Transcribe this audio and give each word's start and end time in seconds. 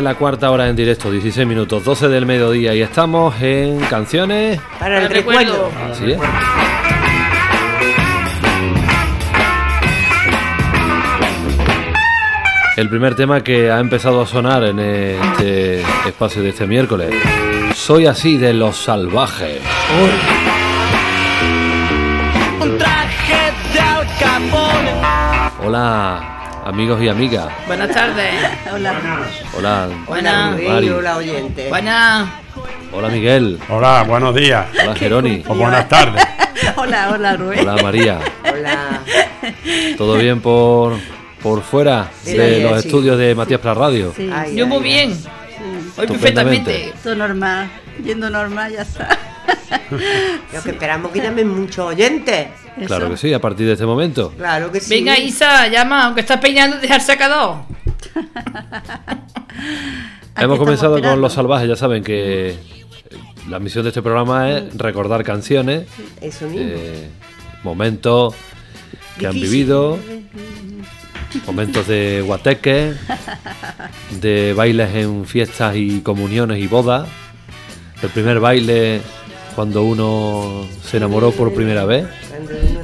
En 0.00 0.04
la 0.04 0.14
cuarta 0.14 0.50
hora 0.50 0.66
en 0.66 0.74
directo, 0.74 1.10
16 1.10 1.46
minutos, 1.46 1.84
12 1.84 2.08
del 2.08 2.24
mediodía 2.24 2.74
y 2.74 2.80
estamos 2.80 3.34
en 3.42 3.78
canciones. 3.80 4.58
Para 4.78 5.02
el 5.02 5.10
recuerdo. 5.10 5.70
Así 5.90 6.12
es. 6.12 6.18
El 12.78 12.88
primer 12.88 13.14
tema 13.14 13.42
que 13.42 13.70
ha 13.70 13.78
empezado 13.78 14.22
a 14.22 14.26
sonar 14.26 14.64
en 14.64 14.78
este 14.78 15.82
espacio 16.08 16.42
de 16.42 16.48
este 16.48 16.66
miércoles. 16.66 17.14
Soy 17.74 18.06
así 18.06 18.38
de 18.38 18.54
los 18.54 18.78
salvajes. 18.78 19.60
Un 22.58 22.78
traje 22.78 23.52
de. 23.74 23.90
Hola, 25.62 26.39
amigos 26.64 27.02
y 27.02 27.08
amigas. 27.08 27.48
Buenas 27.66 27.90
tardes. 27.90 28.34
Hola. 28.72 28.94
Hola. 29.56 29.88
Mari. 30.68 30.88
Hola, 30.90 31.16
oyente. 31.16 31.68
Buenas. 31.68 32.28
Hola, 32.92 33.08
Miguel. 33.08 33.58
Hola, 33.68 34.02
buenos 34.06 34.34
días. 34.34 34.66
Hola, 34.82 34.94
Geroni. 34.94 35.42
O 35.46 35.54
buenas 35.54 35.88
tardes. 35.88 36.22
Hola, 36.76 37.10
hola, 37.14 37.36
Rubén. 37.36 37.60
Hola, 37.60 37.82
María. 37.82 38.18
Hola. 38.52 39.00
¿Todo 39.96 40.16
bien 40.16 40.40
por, 40.40 40.94
por 41.42 41.62
fuera 41.62 42.10
Sí, 42.22 42.34
de 42.36 42.62
los 42.62 42.82
sí. 42.82 42.88
estudios 42.88 43.16
de 43.18 43.34
Matías 43.34 43.60
Pras 43.60 43.76
Radio? 43.76 44.12
Sí, 44.16 44.28
Ay, 44.32 44.56
Yo 44.56 44.64
ay, 44.64 44.68
muy 44.70 44.78
ay. 44.78 44.82
bien. 44.82 45.18
Hoy 45.96 46.06
perfectamente. 46.06 46.92
todo 47.02 47.14
normal. 47.14 47.70
Yendo 48.04 48.28
normal, 48.30 48.72
ya 48.72 48.82
está. 48.82 49.18
Lo 50.52 50.62
que 50.62 50.70
esperamos 50.70 51.12
que 51.12 51.20
llamen 51.20 51.48
muchos 51.48 51.86
oyentes. 51.86 52.48
Claro 52.86 53.04
Eso. 53.06 53.10
que 53.12 53.16
sí, 53.16 53.32
a 53.32 53.40
partir 53.40 53.66
de 53.66 53.72
este 53.74 53.86
momento. 53.86 54.32
Claro 54.36 54.70
que 54.72 54.80
sí. 54.80 54.94
Venga, 54.94 55.18
Isa, 55.18 55.68
llama, 55.68 56.06
aunque 56.06 56.20
estás 56.20 56.40
peinando, 56.40 56.78
dejar. 56.78 57.00
Aquí 60.34 60.44
Hemos 60.44 60.58
comenzado 60.58 61.00
con 61.02 61.20
Los. 61.20 61.32
Salvajes, 61.32 61.68
ya 61.68 61.76
saben 61.76 62.02
que 62.02 62.56
la 63.48 63.58
misión 63.58 63.84
de 63.84 63.90
este 63.90 64.02
programa 64.02 64.50
es 64.50 64.76
recordar 64.76 65.24
canciones, 65.24 65.86
Eso 66.20 66.46
mismo. 66.46 66.68
eh, 66.72 67.08
momentos 67.62 68.34
que 69.18 69.26
han 69.26 69.34
vivido, 69.34 69.98
momentos 71.46 71.86
de 71.86 72.22
guateques, 72.24 72.96
de 74.20 74.54
bailes 74.54 74.94
en 74.94 75.26
fiestas 75.26 75.76
y 75.76 76.00
comuniones 76.00 76.58
y 76.58 76.66
bodas, 76.66 77.08
el 78.02 78.08
primer 78.10 78.40
baile 78.40 79.02
cuando 79.54 79.82
uno 79.82 80.66
se 80.88 80.96
enamoró 80.96 81.30
por 81.32 81.52
primera 81.54 81.84
vez, 81.84 82.06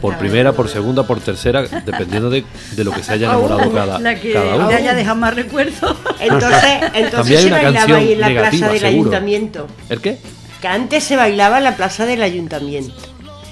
por 0.00 0.16
primera, 0.18 0.52
por 0.52 0.68
segunda, 0.68 1.06
por 1.06 1.20
tercera, 1.20 1.62
dependiendo 1.62 2.30
de, 2.30 2.44
de 2.72 2.84
lo 2.84 2.92
que 2.92 3.02
se 3.02 3.12
haya 3.12 3.26
enamorado 3.28 3.72
cada, 3.72 3.98
La 3.98 4.14
que 4.20 4.32
cada 4.32 4.56
uno. 4.56 4.68
haya 4.68 4.94
dejado 4.94 5.16
más 5.16 5.34
recuerdos. 5.34 5.96
Entonces, 6.20 6.80
También 6.80 7.04
entonces 7.06 7.40
se 7.42 7.50
bailaba 7.50 7.96
ahí 7.96 8.12
en 8.12 8.20
la 8.20 8.28
negativa, 8.28 8.50
plaza 8.50 8.68
del 8.72 8.80
seguro. 8.80 9.10
ayuntamiento. 9.10 9.66
¿El 9.88 10.00
qué? 10.00 10.18
Que 10.60 10.68
antes 10.68 11.04
se 11.04 11.16
bailaba 11.16 11.58
en 11.58 11.64
la 11.64 11.76
plaza 11.76 12.06
del 12.06 12.22
ayuntamiento. 12.22 12.94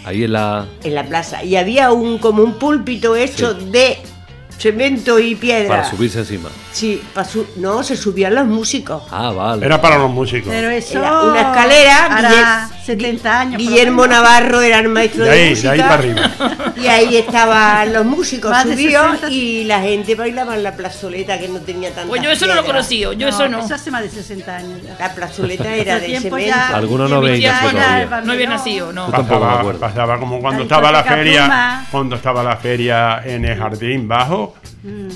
Ahí 0.04 0.24
en 0.24 0.32
la... 0.32 0.66
En 0.82 0.94
la 0.94 1.04
plaza. 1.04 1.42
Y 1.44 1.56
había 1.56 1.90
un 1.92 2.18
como 2.18 2.42
un 2.42 2.54
púlpito 2.58 3.16
hecho 3.16 3.58
Sí. 3.58 3.66
de 3.70 3.98
cemento 4.58 5.18
y 5.18 5.34
piedra. 5.34 5.68
para 5.68 5.90
subirse 5.90 6.20
encima. 6.20 6.48
Sí, 6.72 7.02
para 7.12 7.26
su- 7.28 7.46
no, 7.56 7.82
se 7.82 7.96
subían 7.96 8.34
los 8.34 8.46
músicos. 8.46 9.02
Ah, 9.10 9.30
vale. 9.32 9.64
Era 9.66 9.80
para 9.80 9.98
los 9.98 10.10
músicos. 10.10 10.48
Pero 10.52 10.70
eso. 10.70 10.98
Era 10.98 11.22
una 11.22 11.40
escalera, 11.40 12.08
Guille- 12.10 12.73
70 12.84 13.40
años. 13.40 13.58
Guillermo. 13.58 14.06
Navarro 14.06 14.60
era 14.60 14.78
el 14.78 14.88
maestro 14.88 15.24
De 15.24 15.30
de, 15.30 15.36
ahí, 15.36 15.44
de 15.44 15.50
música. 15.50 15.70
ahí 15.72 15.78
para 15.80 15.94
arriba. 15.94 16.30
Y 16.76 16.86
ahí 16.88 17.16
estaban 17.16 17.92
los 17.92 18.04
músicos 18.04 18.50
Más 18.50 18.66
de 18.66 18.72
subidos 18.74 19.10
60. 19.20 19.30
y 19.30 19.64
la 19.64 19.80
gente 19.80 20.14
bailaba 20.14 20.54
en 20.54 20.62
la 20.62 20.74
plazoleta 20.76 21.38
que 21.38 21.48
no 21.48 21.60
tenía 21.60 21.90
tanta 21.90 22.08
Pues 22.08 22.22
yo 22.22 22.30
eso 22.30 22.46
no 22.46 22.54
lo 22.54 22.64
conocí, 22.64 22.98
yo 23.00 23.28
eso 23.28 23.48
no. 23.48 23.64
Eso 23.64 23.74
hace 23.74 23.90
más 23.90 24.02
de 24.02 24.10
60 24.10 24.56
años 24.56 24.80
ya. 24.82 24.96
La 24.98 25.14
plazoleta 25.14 25.74
era 25.74 25.98
de 25.98 26.20
cemento. 26.20 26.54
Algunos 26.74 27.08
no 27.10 27.26
el 27.26 27.40
No 28.24 28.32
había 28.32 28.48
nacido, 28.48 28.92
no. 28.92 29.06
Tú 29.06 29.12
tampoco 29.12 29.40
me 29.40 29.46
Pasaba, 29.46 29.60
acuerdo. 29.60 29.80
pasaba 29.80 30.18
como 30.18 30.40
cuando 30.40 30.58
La 30.60 30.64
estaba 30.64 30.92
la 30.92 31.02
feria, 31.04 31.40
Pluma. 31.44 31.86
cuando 31.90 32.16
estaba 32.16 32.42
la 32.42 32.56
feria 32.56 33.20
en 33.24 33.44
el 33.44 33.58
jardín 33.58 34.06
bajo, 34.08 34.54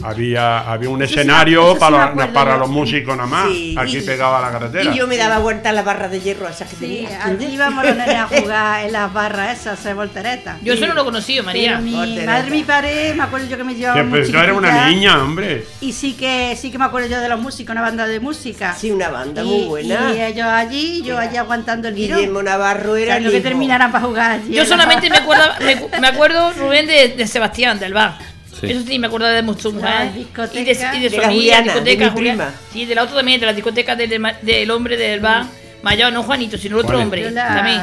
había, 0.02 0.60
había 0.60 0.88
un 0.88 1.02
escenario 1.02 1.72
sí 1.74 1.78
para, 1.80 2.04
acuerdo 2.06 2.32
para 2.32 2.56
los 2.56 2.68
músicos 2.68 3.16
nada 3.16 3.28
más, 3.28 3.48
Sí, 3.48 3.74
aquí 3.78 3.98
y- 3.98 4.00
pegado 4.02 4.36
a 4.36 4.40
la 4.40 4.50
carretera. 4.52 4.92
Y 4.92 4.96
yo 4.96 5.06
me 5.06 5.16
daba 5.16 5.38
vuelta 5.38 5.68
a 5.70 5.72
la 5.72 5.82
barra 5.82 6.08
de 6.08 6.20
hierro 6.20 6.48
esas 6.48 6.68
que 6.70 6.76
Sí, 6.76 6.80
tenía. 7.06 7.22
Íbamos 7.58 7.84
los 7.84 7.96
nenes 7.96 8.14
a 8.16 8.26
jugar 8.26 8.86
en 8.86 8.92
las 8.92 9.12
barras 9.12 9.58
esas, 9.60 9.78
hacer 9.78 9.94
volteretas. 9.94 10.56
Yo 10.62 10.72
eso 10.74 10.86
no 10.86 10.94
lo 10.94 11.04
conocí, 11.04 11.40
María. 11.42 11.72
Pero 11.72 11.82
mi 11.82 11.92
Voltereta. 11.94 12.32
madre 12.32 12.50
mi 12.50 12.62
padre, 12.62 13.14
me 13.14 13.22
acuerdo 13.24 13.46
yo 13.48 13.56
que 13.56 13.64
me 13.64 13.74
llevaban 13.74 14.02
Que, 14.02 14.08
muy 14.08 14.18
pues, 14.20 14.32
yo 14.32 14.40
era 14.40 14.54
una 14.54 14.88
niña, 14.88 15.22
hombre. 15.22 15.64
Y 15.80 15.92
sí 15.92 16.14
que 16.14 16.56
sí 16.60 16.70
que 16.70 16.78
me 16.78 16.84
acuerdo 16.86 17.08
yo 17.08 17.20
de 17.20 17.28
los 17.28 17.40
músicos, 17.40 17.72
una 17.72 17.82
banda 17.82 18.06
de 18.06 18.20
música. 18.20 18.74
Sí, 18.74 18.90
una 18.90 19.08
banda 19.10 19.42
y, 19.42 19.46
muy 19.46 19.64
buena. 19.66 20.12
Y 20.14 20.20
ellos 20.20 20.46
allí, 20.46 21.02
yo 21.02 21.18
allí 21.18 21.36
aguantando 21.36 21.88
el 21.88 21.94
Guillermo 21.94 22.20
tirón. 22.40 22.44
Navarro 22.44 22.96
era 22.96 23.16
el 23.18 23.24
lo 23.24 23.30
que 23.30 23.40
terminaran 23.40 23.92
para 23.92 24.04
jugar 24.06 24.30
allí. 24.32 24.54
Yo 24.54 24.62
en 24.62 24.68
la- 24.70 24.76
solamente 24.76 25.10
me 25.10 25.16
acuerdo, 25.18 25.44
me, 25.60 26.00
me 26.00 26.06
acuerdo, 26.08 26.52
Rubén, 26.54 26.86
de, 26.86 27.08
de 27.08 27.26
Sebastián, 27.26 27.78
del 27.78 27.92
bar. 27.94 28.16
Sí. 28.60 28.66
Eso 28.72 28.80
sí, 28.86 28.98
me 28.98 29.06
acuerdo 29.06 29.28
de 29.28 29.40
mucho. 29.42 29.70
Las 29.72 30.14
Y 30.16 30.64
de, 30.64 30.72
y 30.72 30.74
de 30.74 30.74
De 30.74 31.10
su 31.10 31.16
la 31.20 31.26
amiga, 31.28 31.28
Juliana, 31.28 31.62
discoteca, 31.62 32.04
de 32.04 32.10
mi 32.10 32.16
Juliana. 32.16 32.44
prima. 32.46 32.60
Sí, 32.72 32.86
de 32.86 32.94
la 32.96 33.02
otra 33.04 33.16
también, 33.16 33.38
de 33.38 33.46
la 33.46 33.52
discoteca 33.52 33.94
del, 33.94 34.10
del, 34.10 34.22
del 34.42 34.70
hombre 34.72 34.96
del 34.96 35.20
bar. 35.20 35.44
Mayor, 35.82 36.12
no 36.12 36.22
Juanito, 36.22 36.58
sino 36.58 36.78
el 36.78 36.84
otro 36.84 36.98
hombre. 37.00 37.22
Yo 37.22 37.30
la- 37.30 37.48
también. 37.54 37.78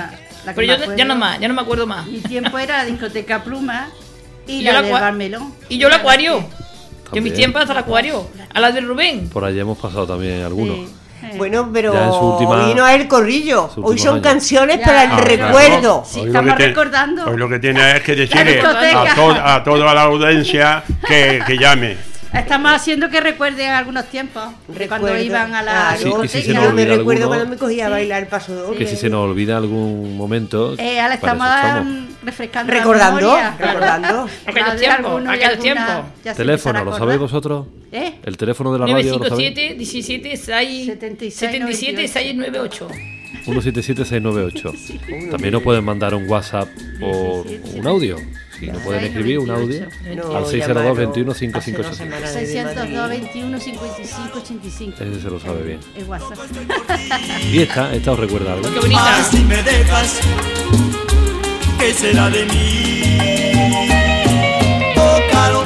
la 0.46 0.54
Pero 0.54 0.68
yo 0.68 0.74
acuerdo. 0.74 0.96
ya 0.96 1.06
no 1.06 1.16
más, 1.16 1.40
ya 1.40 1.48
no 1.48 1.54
me 1.54 1.62
acuerdo 1.62 1.88
más. 1.88 2.06
Mi 2.08 2.20
tiempo 2.20 2.58
era 2.60 2.78
la 2.80 2.86
discoteca 2.86 3.44
Pluma 3.44 3.90
y, 4.48 4.58
Y 4.60 4.62
la, 4.64 4.74
la 4.74 4.82
del 4.82 4.92
cua- 4.92 5.02
Bar 5.02 5.14
Melón. 5.14 5.54
Y 5.70 5.78
yo 5.78 5.88
el 5.88 5.94
acuario. 5.94 6.40
Yo 7.12 7.18
en 7.18 7.24
mis 7.24 7.34
tiempos 7.34 7.62
hasta 7.62 7.74
el 7.74 7.80
acuario. 7.80 8.28
A 8.54 8.60
la 8.60 8.72
de 8.72 8.82
Rubén. 8.82 9.30
Por 9.30 9.46
allí 9.46 9.60
hemos 9.60 9.78
pasado 9.78 10.06
también 10.08 10.44
algunos. 10.44 10.76
Sí, 10.78 10.88
sí. 11.32 11.38
Bueno, 11.38 11.70
pero 11.74 11.94
última- 11.94 12.66
hoy 12.68 12.74
no 12.76 12.88
es 12.88 12.96
el 13.00 13.08
corrillo. 13.08 13.70
Hoy 13.78 13.98
son 13.98 14.22
canciones 14.22 14.80
Ya. 14.80 14.86
para 14.86 15.04
el 15.06 15.12
Ah, 15.12 15.18
recuerdo. 15.22 16.04
Sí, 16.06 16.20
Hoy 16.20 16.26
lo 16.28 16.32
estamos 16.40 16.58
recordando. 16.58 17.26
Hoy 17.26 17.38
lo 17.38 17.48
que 17.50 17.60
tiene 17.60 17.98
es 17.98 18.04
que 18.04 18.16
decirle 18.16 18.60
a, 18.62 19.16
to- 19.16 19.32
a 19.44 19.64
toda 19.64 19.94
la 19.94 20.02
audiencia 20.04 20.84
que, 21.08 21.42
que 21.46 21.58
llame. 21.58 21.98
Estamos 22.36 22.72
haciendo 22.74 23.10
que 23.10 23.20
recuerden 23.22 23.70
algunos 23.72 24.06
tiempos. 24.06 24.44
de 24.68 24.88
cuando 24.88 25.18
iban 25.18 25.54
a 25.56 25.62
la 25.62 25.96
Claro, 25.98 26.22
Sí, 26.24 26.28
si 26.28 26.42
se 26.48 26.54
nos 26.54 26.74
me 26.74 26.86
recuerdo 26.86 27.24
alguno- 27.24 27.28
cuando 27.28 27.48
me 27.48 27.58
cogía 27.58 27.88
a 27.88 27.90
bailar 27.90 28.24
el 28.24 28.28
paso 28.28 28.54
doble. 28.54 28.78
Que 28.78 28.88
si 28.88 28.96
se 28.96 29.10
nos 29.10 29.22
olvida 29.30 29.58
algún 29.58 30.18
momento. 30.18 30.76
Eh, 30.78 31.00
ahora 31.00 31.16
estamos 31.16 31.48
mm, 31.86 32.26
refrescando 32.26 32.74
la 32.74 32.80
Recordando, 32.80 33.22
memoria. 33.22 33.56
recordando. 33.58 34.30
Alguna 34.46 35.58
tiempos. 35.58 36.06
ya 36.24 36.34
se 36.34 36.38
Teléfono, 36.38 36.84
¿lo 36.84 36.98
sabéis 36.98 37.20
vosotros? 37.20 37.68
¿Eh? 37.92 38.16
El 38.24 38.38
teléfono 38.38 38.74
de 38.74 38.80
la 38.80 38.86
radio, 38.86 39.18
¿lo 39.18 39.30
sabéis? 39.30 39.54
957 39.56 39.76
17 39.76 40.38
6 40.38 40.86
76, 40.86 41.34
77 41.36 42.08
698. 42.08 42.88
177-698. 43.46 45.30
También 45.32 45.52
nos 45.54 45.62
pueden 45.62 45.84
mandar 45.84 46.16
un 46.16 46.28
WhatsApp 46.30 46.68
o 47.02 47.46
un 47.76 47.88
audio. 47.88 48.18
Si 48.60 48.68
no 48.68 48.80
pueden 48.80 49.04
escribir 49.06 49.40
un 49.40 49.50
audio 49.50 49.86
No, 50.16 50.36
al 50.38 50.46
602 50.46 50.68
llamaron 50.68 50.98
21 50.98 51.32
hace 51.32 51.48
dos 51.48 51.64
558. 51.64 51.94
semanas 51.96 52.34
desde 52.34 52.48
602 52.64 52.98
Madrid. 52.98 53.20
21 53.22 53.60
55 53.60 54.40
85. 54.40 55.04
Ese 55.04 55.22
se 55.22 55.30
lo 55.30 55.40
sabe 55.40 55.62
bien. 55.64 55.80
El 55.96 56.04
WhatsApp. 56.06 56.38
Y 57.52 57.60
esta, 57.62 57.94
esta 57.94 58.12
os 58.14 58.20
recuerda 58.20 58.54
algo. 58.54 58.72
Qué 58.74 58.80
bonita. 58.80 59.24
si 59.30 59.40
me 59.40 59.62
dejas, 59.64 60.20
¿qué 61.80 61.94
será 61.94 62.30
de 62.30 62.46
mí? 62.46 63.18
Oh, 64.98 65.20
caro, 65.32 65.64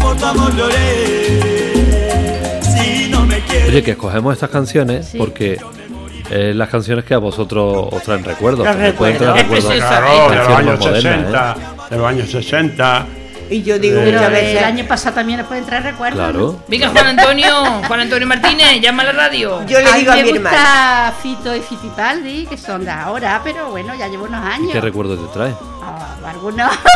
por 0.00 0.16
tu 0.16 0.24
amor 0.24 0.56
lloré. 0.56 1.40
Oye, 3.68 3.82
que 3.82 3.92
escogemos 3.92 4.34
estas 4.34 4.50
canciones 4.50 5.06
Sí. 5.08 5.18
porque 5.18 5.58
eh, 6.32 6.54
las 6.54 6.68
canciones 6.68 7.04
que 7.04 7.14
a 7.14 7.18
vosotros 7.18 7.88
os 7.92 8.02
traen 8.02 8.24
recuerdos. 8.24 8.62
Traer 8.64 8.92
recuerdos. 8.92 9.18
Claro, 9.18 10.30
de 10.30 10.36
los 10.36 10.48
años 10.48 10.64
más 10.66 10.80
modernas, 10.80 11.56
60, 11.56 11.56
de 11.90 11.96
los 11.96 12.06
años 12.06 12.30
60. 12.30 13.06
Y 13.50 13.62
yo 13.62 13.78
digo 13.78 13.98
Eh, 14.00 14.04
Pero 14.06 14.18
muchas 14.22 14.38
el 14.38 14.64
año 14.64 14.84
pasado 14.86 15.14
también 15.16 15.38
nos 15.40 15.46
pueden 15.48 15.64
traer 15.66 15.84
¿eh? 15.84 15.90
recuerdos. 15.90 16.18
Claro. 16.18 16.64
Venga, 16.68 16.88
Juan 16.88 17.06
Antonio, 17.18 17.54
Juan 17.86 18.00
Antonio 18.00 18.26
Martínez, 18.26 18.80
llama 18.80 19.02
a 19.02 19.06
la 19.06 19.12
radio. 19.12 19.60
Yo 19.66 19.78
le 19.80 19.86
a 19.88 19.92
mí 19.92 19.98
digo 20.00 20.12
a 20.12 20.16
me 20.16 20.22
mi 20.22 20.30
hermano. 20.30 20.56
gusta 20.56 21.14
Fito 21.22 21.54
y 21.56 21.60
Fitipaldi, 21.60 22.46
que 22.46 22.56
son 22.56 22.84
de 22.84 22.90
ahora, 22.90 23.40
pero 23.44 23.70
bueno, 23.70 23.94
ya 23.94 24.08
llevo 24.08 24.24
unos 24.24 24.42
años. 24.42 24.70
¿Qué 24.72 24.80
recuerdos 24.80 25.18
te 25.20 25.32
trae? 25.38 25.52
Algunos. 26.26 26.70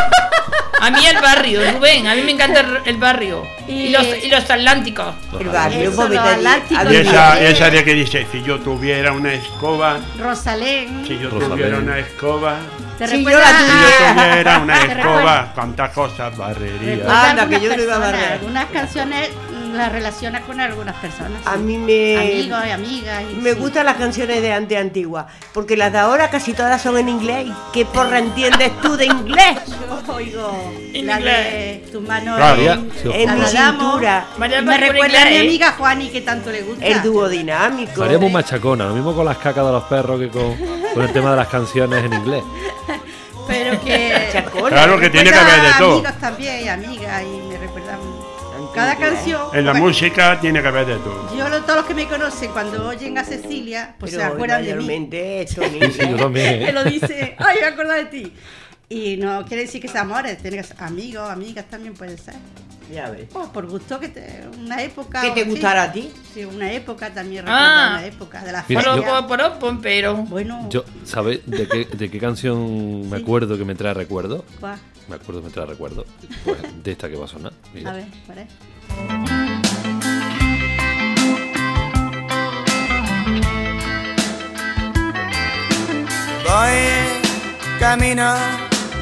A 0.79 0.91
mí 0.91 1.03
el 1.07 1.19
barrio, 1.19 1.59
Rubén, 1.71 2.05
a 2.05 2.13
mí 2.13 2.21
me 2.21 2.33
encanta 2.33 2.63
el- 2.85 2.97
barrio. 2.97 3.41
Y, 3.67 3.87
Y- 3.87 3.89
los, 3.89 4.05
y 4.23 4.29
los 4.29 4.47
atlánticos. 4.47 5.15
El 5.39 5.47
barrio, 5.49 5.89
Eso, 5.89 6.07
los 6.07 6.17
atlánticos. 6.19 6.91
Y 6.91 6.95
esa, 6.97 7.41
esa 7.41 7.69
de 7.71 7.83
que 7.83 7.93
dice, 7.95 8.27
si 8.31 8.43
yo 8.43 8.59
tuviera 8.59 9.11
una 9.11 9.33
escoba, 9.33 9.97
Rosalén. 10.19 11.03
si 11.07 11.17
yo 11.17 11.31
Rosalén. 11.31 11.49
tuviera 11.49 11.77
una 11.79 11.97
escoba, 11.97 12.57
¿Te 12.99 13.07
Si 13.07 13.23
yo 13.23 13.29
la 13.31 13.45
si 13.47 13.65
yo 13.65 14.13
tuviera 14.21 14.59
una 14.59 14.79
¿Te 14.85 14.91
escoba, 14.99 15.51
cuántas 15.55 15.89
cosas 15.93 16.37
barrería. 16.37 17.29
Anda, 17.31 17.49
que 17.49 17.59
yo 17.59 17.75
no 17.75 17.81
iba 17.83 17.95
a 17.95 17.99
barrer. 17.99 18.31
Algunas 18.33 18.65
canciones 18.67 19.29
las 19.69 19.91
relacionas 19.91 20.41
con 20.43 20.59
algunas 20.59 20.95
personas. 20.97 21.41
A 21.45 21.53
sí. 21.55 21.59
mí 21.59 21.77
me- 21.77 22.17
Amigos 22.17 22.59
y 22.67 22.69
amigas. 22.71 23.23
y 23.31 23.35
Me 23.35 23.53
sí. 23.53 23.59
gustan 23.59 23.85
las 23.85 23.97
canciones 23.97 24.41
de 24.41 24.53
antes 24.53 24.77
antiguas, 24.77 25.25
porque 25.53 25.75
las 25.77 25.91
de 25.91 25.97
ahora 25.99 26.29
casi 26.29 26.53
todas 26.53 26.81
son 26.81 26.97
en 26.97 27.09
inglés. 27.09 27.47
¿Qué 27.73 27.85
porra 27.85 28.19
entiendes 28.19 28.71
tú 28.81 28.95
de 28.97 29.05
inglés? 29.05 29.57
Yo 30.07 30.13
oigo 30.13 30.73
En 30.93 31.05
la 31.07 31.17
inglés. 31.19 31.83
de 31.83 31.89
tu 31.91 32.01
mano 32.01 32.35
Claro. 32.37 32.61
en, 32.61 32.91
Sí, 33.01 33.09
En 33.13 33.25
la 33.27 33.35
mi 33.35 33.45
cintura, 33.45 34.25
María 34.37 34.61
me 34.61 34.77
recuerda 34.77 35.21
a 35.21 35.25
mi 35.25 35.31
inglés, 35.31 35.41
amiga 35.49 35.71
Juani 35.77 36.09
que 36.09 36.21
tanto 36.21 36.51
le 36.51 36.61
gusta. 36.63 36.85
el 36.85 37.01
dúo 37.03 37.27
dinámico. 37.29 38.03
Haríamos 38.03 38.31
machacona, 38.31 38.85
lo 38.85 38.93
mismo 38.93 39.13
con 39.15 39.25
las 39.25 39.37
cacas 39.37 39.65
de 39.65 39.71
los 39.71 39.83
perros 39.83 40.19
que 40.19 40.29
con, 40.29 40.55
con 40.93 41.03
el 41.03 41.11
tema 41.13 41.31
de 41.31 41.37
las 41.37 41.47
canciones 41.49 42.03
en 42.05 42.13
inglés. 42.13 42.43
Pero 43.47 43.79
que. 43.81 44.29
Chacona. 44.33 44.69
Claro 44.69 44.99
que 44.99 45.09
tiene 45.09 45.29
que 45.31 45.37
haber 45.37 45.61
de 45.61 45.69
todo. 45.79 45.93
amigos 45.99 46.19
también 46.19 46.65
y 46.65 46.67
amigas 46.67 47.23
y 47.23 47.46
cada 48.77 48.95
canción. 48.97 49.41
En 49.53 49.65
la 49.65 49.71
bueno, 49.71 49.87
música 49.87 50.39
tiene 50.39 50.61
que 50.61 50.67
haber 50.67 50.85
de 50.85 50.95
todo. 50.97 51.35
Yo 51.37 51.49
lo- 51.49 51.61
todos 51.63 51.77
los 51.77 51.85
que 51.85 51.93
me 51.93 52.07
conocen 52.07 52.51
cuando 52.51 52.87
oyen 52.87 53.17
a 53.17 53.23
Cecilia, 53.23 53.95
pues 53.99 54.11
Pero 54.11 54.23
se 54.23 54.27
acuerdan 54.33 54.63
de 54.65 54.75
mí. 54.75 55.09
esto, 55.11 55.61
Sí, 55.69 55.79
yo 56.65 56.71
lo 56.73 56.83
dice, 56.85 57.35
ay, 57.37 57.57
me 57.61 57.67
acuerdo 57.67 57.93
de 57.93 58.05
ti. 58.05 58.33
Y 58.89 59.17
no 59.17 59.43
quiere 59.45 59.63
decir 59.63 59.81
que 59.81 59.87
sea 59.89 60.01
amores, 60.01 60.37
tiene 60.37 60.57
que 60.57 60.63
ser 60.63 60.77
amigos, 60.81 61.29
amigas 61.29 61.65
también 61.69 61.93
puede 61.93 62.17
ser. 62.17 62.35
Ya 62.91 63.09
ves. 63.09 63.27
O 63.33 63.51
por 63.51 63.67
gusto 63.67 63.99
que 63.99 64.07
te, 64.09 64.43
una 64.59 64.81
época. 64.81 65.21
¿Que 65.21 65.31
te 65.31 65.43
gustara 65.43 65.83
a 65.83 65.91
ti? 65.91 66.09
Sí, 66.33 66.45
una 66.45 66.71
época 66.71 67.13
también 67.13 67.43
Ah. 67.47 67.51
recuerda 67.51 67.89
una 67.97 68.05
época 68.05 68.43
de 68.45 68.51
la 68.53 68.65
Mira, 68.67 68.81
yo- 68.95 69.59
pom, 69.59 69.79
pero. 69.81 70.15
Bueno, 70.15 70.67
Yo, 70.69 70.83
¿sabéis 71.03 71.41
de 71.45 71.67
qué, 71.67 71.85
de 71.85 72.09
qué 72.09 72.19
canción 72.19 73.09
me 73.09 73.17
Sí. 73.17 73.23
acuerdo 73.23 73.57
que 73.57 73.65
me 73.65 73.75
trae 73.75 73.93
recuerdos? 73.93 74.43
¿cuál? 74.59 74.79
Me 75.09 75.15
acuerdo 75.15 75.41
que 75.41 75.47
me 75.47 75.53
trae 75.53 75.65
recuerdos. 75.65 76.05
Pues 76.45 76.57
de 76.83 76.91
esta 76.91 77.09
que 77.09 77.15
va 77.15 77.25
a 77.25 77.29
sonar. 77.29 77.53
Mira. 77.73 77.91
a 77.91 77.93
ver, 77.93 78.05
¿cuál 78.25 78.37
es? 78.39 79.57
Voy 86.43 87.79
camino 87.79 88.33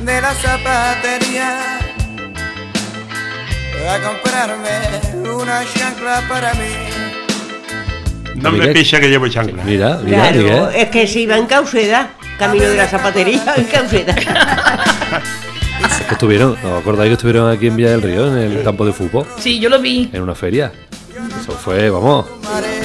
de 0.04 0.22
la 0.22 0.34
zapatería 0.34 1.80
a 3.90 4.00
comprarme 4.02 4.70
una 5.32 5.64
chancla 5.74 6.24
para 6.28 6.54
mí. 6.56 6.66
No 8.36 8.52
me 8.52 8.68
pise 8.70 9.00
que 9.00 9.08
llevo 9.10 9.28
chancla. 9.28 9.64
Mira, 9.64 10.00
mira, 10.04 10.18
Claro, 10.30 10.38
Miguel. 10.38 10.64
es 10.76 10.90
que 10.90 11.08
se 11.08 11.22
iba 11.22 11.38
en 11.38 11.46
Cauceda, 11.46 12.10
camino 12.38 12.66
de 12.66 12.76
la 12.78 12.88
zapatería 12.88 13.44
en 13.58 13.64
Cauceda. 13.66 14.14
Que 16.08 16.14
estuvieron, 16.14 16.52
¿os 16.64 16.80
acordáis 16.82 17.10
que 17.10 17.14
estuvieron 17.14 17.50
aquí 17.52 17.68
en 17.68 17.76
Villa 17.76 17.92
del 17.92 18.02
Río, 18.02 18.28
en 18.28 18.38
el 18.58 18.64
campo 18.64 18.86
de 18.86 18.94
fútbol? 18.94 19.26
Sí, 19.40 19.60
yo 19.60 19.70
lo 19.70 19.80
vi. 19.80 20.10
En 20.14 20.22
una 20.22 20.36
feria. 20.36 20.72
Eso 21.48 21.52
fue, 21.60 21.92
vamos. 21.92 22.26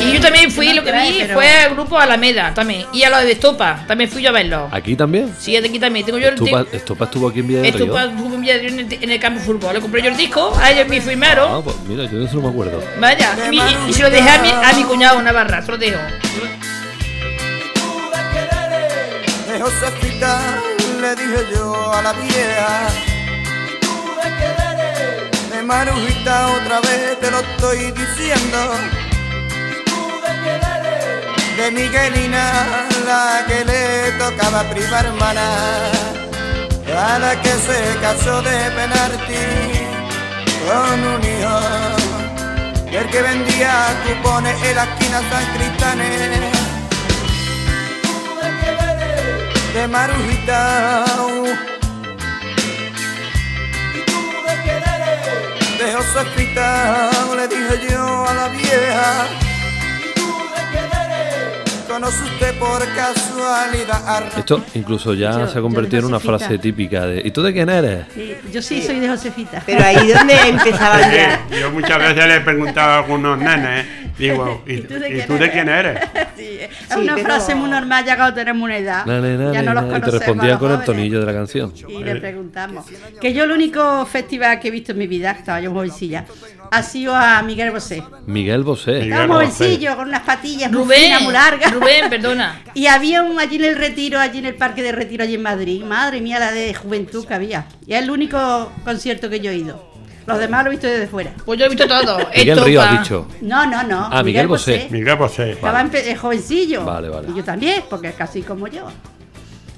Y 0.03 0.13
yo 0.13 0.21
también 0.21 0.51
fui, 0.51 0.75
lo 0.75 0.85
que 0.85 0.93
vi 0.93 1.17
pero- 1.21 1.33
fue 1.33 1.49
al 1.51 1.71
grupo 1.75 1.99
Alameda 1.99 2.53
también. 2.53 2.85
Y 2.93 3.03
a 3.05 3.09
lo 3.09 3.17
de 3.17 3.33
Estopa, 3.33 3.85
también 3.87 4.11
fui 4.11 4.23
yo 4.23 4.29
a 4.29 4.33
verlo. 4.33 4.69
¿Aquí 4.71 4.95
también? 4.97 5.35
Sí, 5.39 5.53
de 5.59 5.67
aquí 5.67 5.79
también. 5.79 6.05
Tengo 6.05 6.19
yo 6.19 6.29
el 6.29 6.35
Estopa, 6.35 6.59
disco. 6.65 6.77
Estopa 6.77 7.05
estuvo 7.07 7.29
aquí 7.29 7.41
en 7.41 7.47
Villa 7.49 7.63
del 7.63 7.73
Río. 7.73 7.85
Estopa 7.87 8.05
estuvo 8.05 8.35
en 8.35 8.41
Villadero 8.43 8.69
en 8.69 8.79
el, 8.81 8.93
en 9.03 9.11
el 9.13 9.19
campo 9.21 9.41
de 9.41 9.47
fútbol. 9.47 9.73
Le 9.75 9.81
compré 9.81 10.03
yo 10.03 10.09
el 10.11 10.17
disco, 10.19 10.53
a 10.61 10.71
ellos 10.71 10.89
me 10.89 10.99
Ah, 10.99 11.01
firmaron. 11.01 11.63
pues 11.65 11.77
mira, 11.89 12.05
yo 12.05 12.19
de 12.19 12.25
eso 12.27 12.37
no 12.37 12.43
me 12.43 12.49
acuerdo. 12.51 12.83
Vaya, 13.01 13.35
y, 13.51 13.57
y- 13.57 13.91
y 13.91 13.93
se 13.95 14.03
lo 14.03 14.11
dejé 14.11 14.29
a 14.29 14.43
mi, 14.43 14.51
a 14.51 14.73
mi 14.75 14.83
cuñado 14.85 15.23
Navarra, 15.23 15.63
se 15.63 15.71
lo 15.71 15.79
dejo. 15.79 15.99
De 19.49 19.59
Josefita 19.61 20.39
le 21.01 21.15
dije 21.17 21.47
yo 21.55 21.93
a 21.95 22.03
la 22.03 22.13
vieja. 22.13 22.89
Marujita 25.71 26.49
otra 26.49 26.81
vez 26.81 27.21
te 27.21 27.31
lo 27.31 27.39
estoy 27.39 27.93
diciendo. 27.93 28.59
De 31.57 31.71
Miguelina, 31.71 32.67
la 33.07 33.45
que 33.47 33.65
le 33.65 34.11
tocaba 34.19 34.65
prima 34.65 34.99
hermana. 34.99 35.47
A 36.93 37.19
la 37.21 37.41
que 37.41 37.51
se 37.51 37.97
casó 38.01 38.43
de 38.43 38.59
penalti 38.79 39.47
con 40.67 40.99
un 41.15 41.23
hijo. 41.23 41.61
Y 42.91 42.97
el 42.97 43.07
que 43.09 43.23
vendía 43.23 43.73
cupones 44.05 44.61
en 44.65 44.75
la 44.75 44.85
esquina 44.85 45.21
San 45.31 45.45
Cristales 45.55 46.53
de 49.73 49.87
Marujita. 49.87 51.05
De 55.91 55.97
Josefita 55.97 57.11
le 57.35 57.49
dije 57.49 57.89
yo 57.91 58.25
a 58.25 58.33
la 58.33 58.49
vieja. 58.51 59.27
¿Conoce 61.89 62.23
usted 62.23 62.57
por 62.61 62.79
casualidad 62.95 64.39
Esto 64.39 64.63
incluso 64.75 65.13
ya 65.15 65.33
Yo- 65.33 65.49
se 65.49 65.59
ha 65.59 65.61
convertido 65.61 65.97
en 65.99 66.03
de 66.03 66.09
una 66.11 66.21
frase 66.21 66.59
típica 66.59 67.05
de 67.07 67.21
¿Y 67.25 67.33
tú 67.33 67.43
de 67.43 67.53
quién 67.53 67.69
eres? 67.69 68.07
Sí, 68.15 68.37
yo 68.53 68.63
sí 68.63 68.81
soy 68.81 69.01
de 69.01 69.09
Josefita. 69.09 69.61
Pero 69.67 69.85
ahí 69.85 70.13
donde 70.13 70.35
empezaban 70.49 71.01
ya. 71.11 71.35
Eh, 71.51 71.61
yo 71.61 71.73
muchas 71.73 71.99
veces 71.99 72.25
le 72.25 72.37
he 72.37 72.41
preguntado 72.43 72.91
a 72.93 72.99
algunos 72.99 73.37
nenes, 73.39 73.85
digo, 74.21 74.63
¿y, 74.67 74.73
¿Y 74.75 74.81
tú 74.83 74.95
de 74.99 75.09
y 75.09 75.13
quién 75.13 75.27
tú 75.27 75.33
de 75.35 75.39
eres? 75.39 75.51
quién 75.53 75.69
eres? 75.69 76.01
Sí, 76.37 76.59
es 76.61 76.71
Sí, 76.89 77.01
una 77.01 77.15
pero- 77.17 77.27
frase 77.27 77.55
muy 77.55 77.69
normal 77.69 78.05
ya 78.05 78.17
cuando 78.17 78.35
tenemos 78.35 78.63
una 78.63 78.79
edad. 78.79 79.05
Na, 79.05 79.21
na, 79.21 79.29
na, 79.37 79.53
ya 79.53 79.63
na, 79.63 79.75
no 79.75 79.81
los 79.81 79.91
na, 79.91 79.99
y 79.99 80.01
te 80.01 80.07
conocemos. 80.07 80.21
respondía 80.21 80.59
con 80.59 80.73
el 80.73 80.81
tonillo 80.85 81.21
de 81.21 81.27
la 81.27 81.33
canción. 81.35 81.73
Y 81.89 82.03
le 82.03 82.17
preguntamos. 82.17 82.87
Que 83.21 83.33
yo 83.35 83.45
el 83.45 83.51
único 83.51 84.07
festival 84.07 84.59
que 84.59 84.69
he 84.69 84.71
visto 84.71 84.93
en 84.93 84.99
mi 84.99 85.07
vida, 85.07 85.33
estaba 85.33 85.61
yo 85.61 85.71
jovencilla, 85.71 86.25
ha 86.71 86.83
sido 86.83 87.15
a 87.15 87.43
Miguel 87.43 87.71
Bosé. 87.73 88.03
Miguel 88.27 88.63
Bosé. 88.63 88.93
Miguel. 88.93 89.09
Estaba 89.13 89.27
Bosé. 89.27 89.35
jovencillo, 89.57 89.97
con 89.97 90.09
unas 90.09 90.23
patillas 90.23 90.71
muy 90.73 90.83
Rubén, 90.85 91.01
finas, 91.03 91.23
muy 91.23 91.33
largas. 91.35 91.73
Rubén, 91.75 92.09
perdona. 92.11 92.63
Y 92.75 92.87
había 92.87 93.23
un 93.23 93.39
allí 93.39 93.57
en 93.57 93.65
el 93.65 93.77
retiro, 93.77 94.19
allí 94.19 94.39
en 94.39 94.47
el 94.47 94.55
parque 94.55 94.83
de 94.83 94.93
retiro, 94.93 95.25
allí 95.25 95.35
en 95.35 95.43
Madrid. 95.43 95.83
Madre 95.83 96.21
mía, 96.21 96.39
la 96.39 96.53
de 96.53 96.73
juventud 96.73 97.27
que 97.27 97.35
había. 97.35 97.67
Y 97.87 97.93
es 97.95 98.03
el 98.03 98.11
único 98.11 98.73
concierto 98.85 99.29
que 99.29 99.41
yo 99.41 99.51
he 99.51 99.57
ido. 99.57 99.90
Los 100.27 100.39
demás 100.39 100.65
lo 100.65 100.71
he 100.71 100.73
visto 100.73 100.87
desde 100.87 101.07
fuera. 101.07 101.33
Pues 101.45 101.59
yo 101.59 101.67
he 101.67 101.69
visto 101.69 101.87
todo. 101.87 102.19
Miguel 102.37 102.49
Estopa. 102.51 102.65
Río 102.67 102.83
has 102.83 102.99
dicho. 103.03 103.29
No, 103.41 103.67
no, 103.67 103.83
no. 103.83 104.09
Ah, 104.11 104.23
Miguel 104.23 104.47
Bosé. 104.47 104.87
Miguel 104.91 105.17
Bosé. 105.17 105.53
Estaba 105.53 105.83
eh, 105.93 106.15
jovencillo. 106.17 106.85
Vale, 106.85 107.09
vale. 107.09 107.29
Y 107.33 107.37
yo 107.37 107.45
también, 107.45 107.83
porque 107.89 108.09
es 108.09 108.15
casi 108.15 108.43
como 108.43 108.67
yo. 108.69 108.87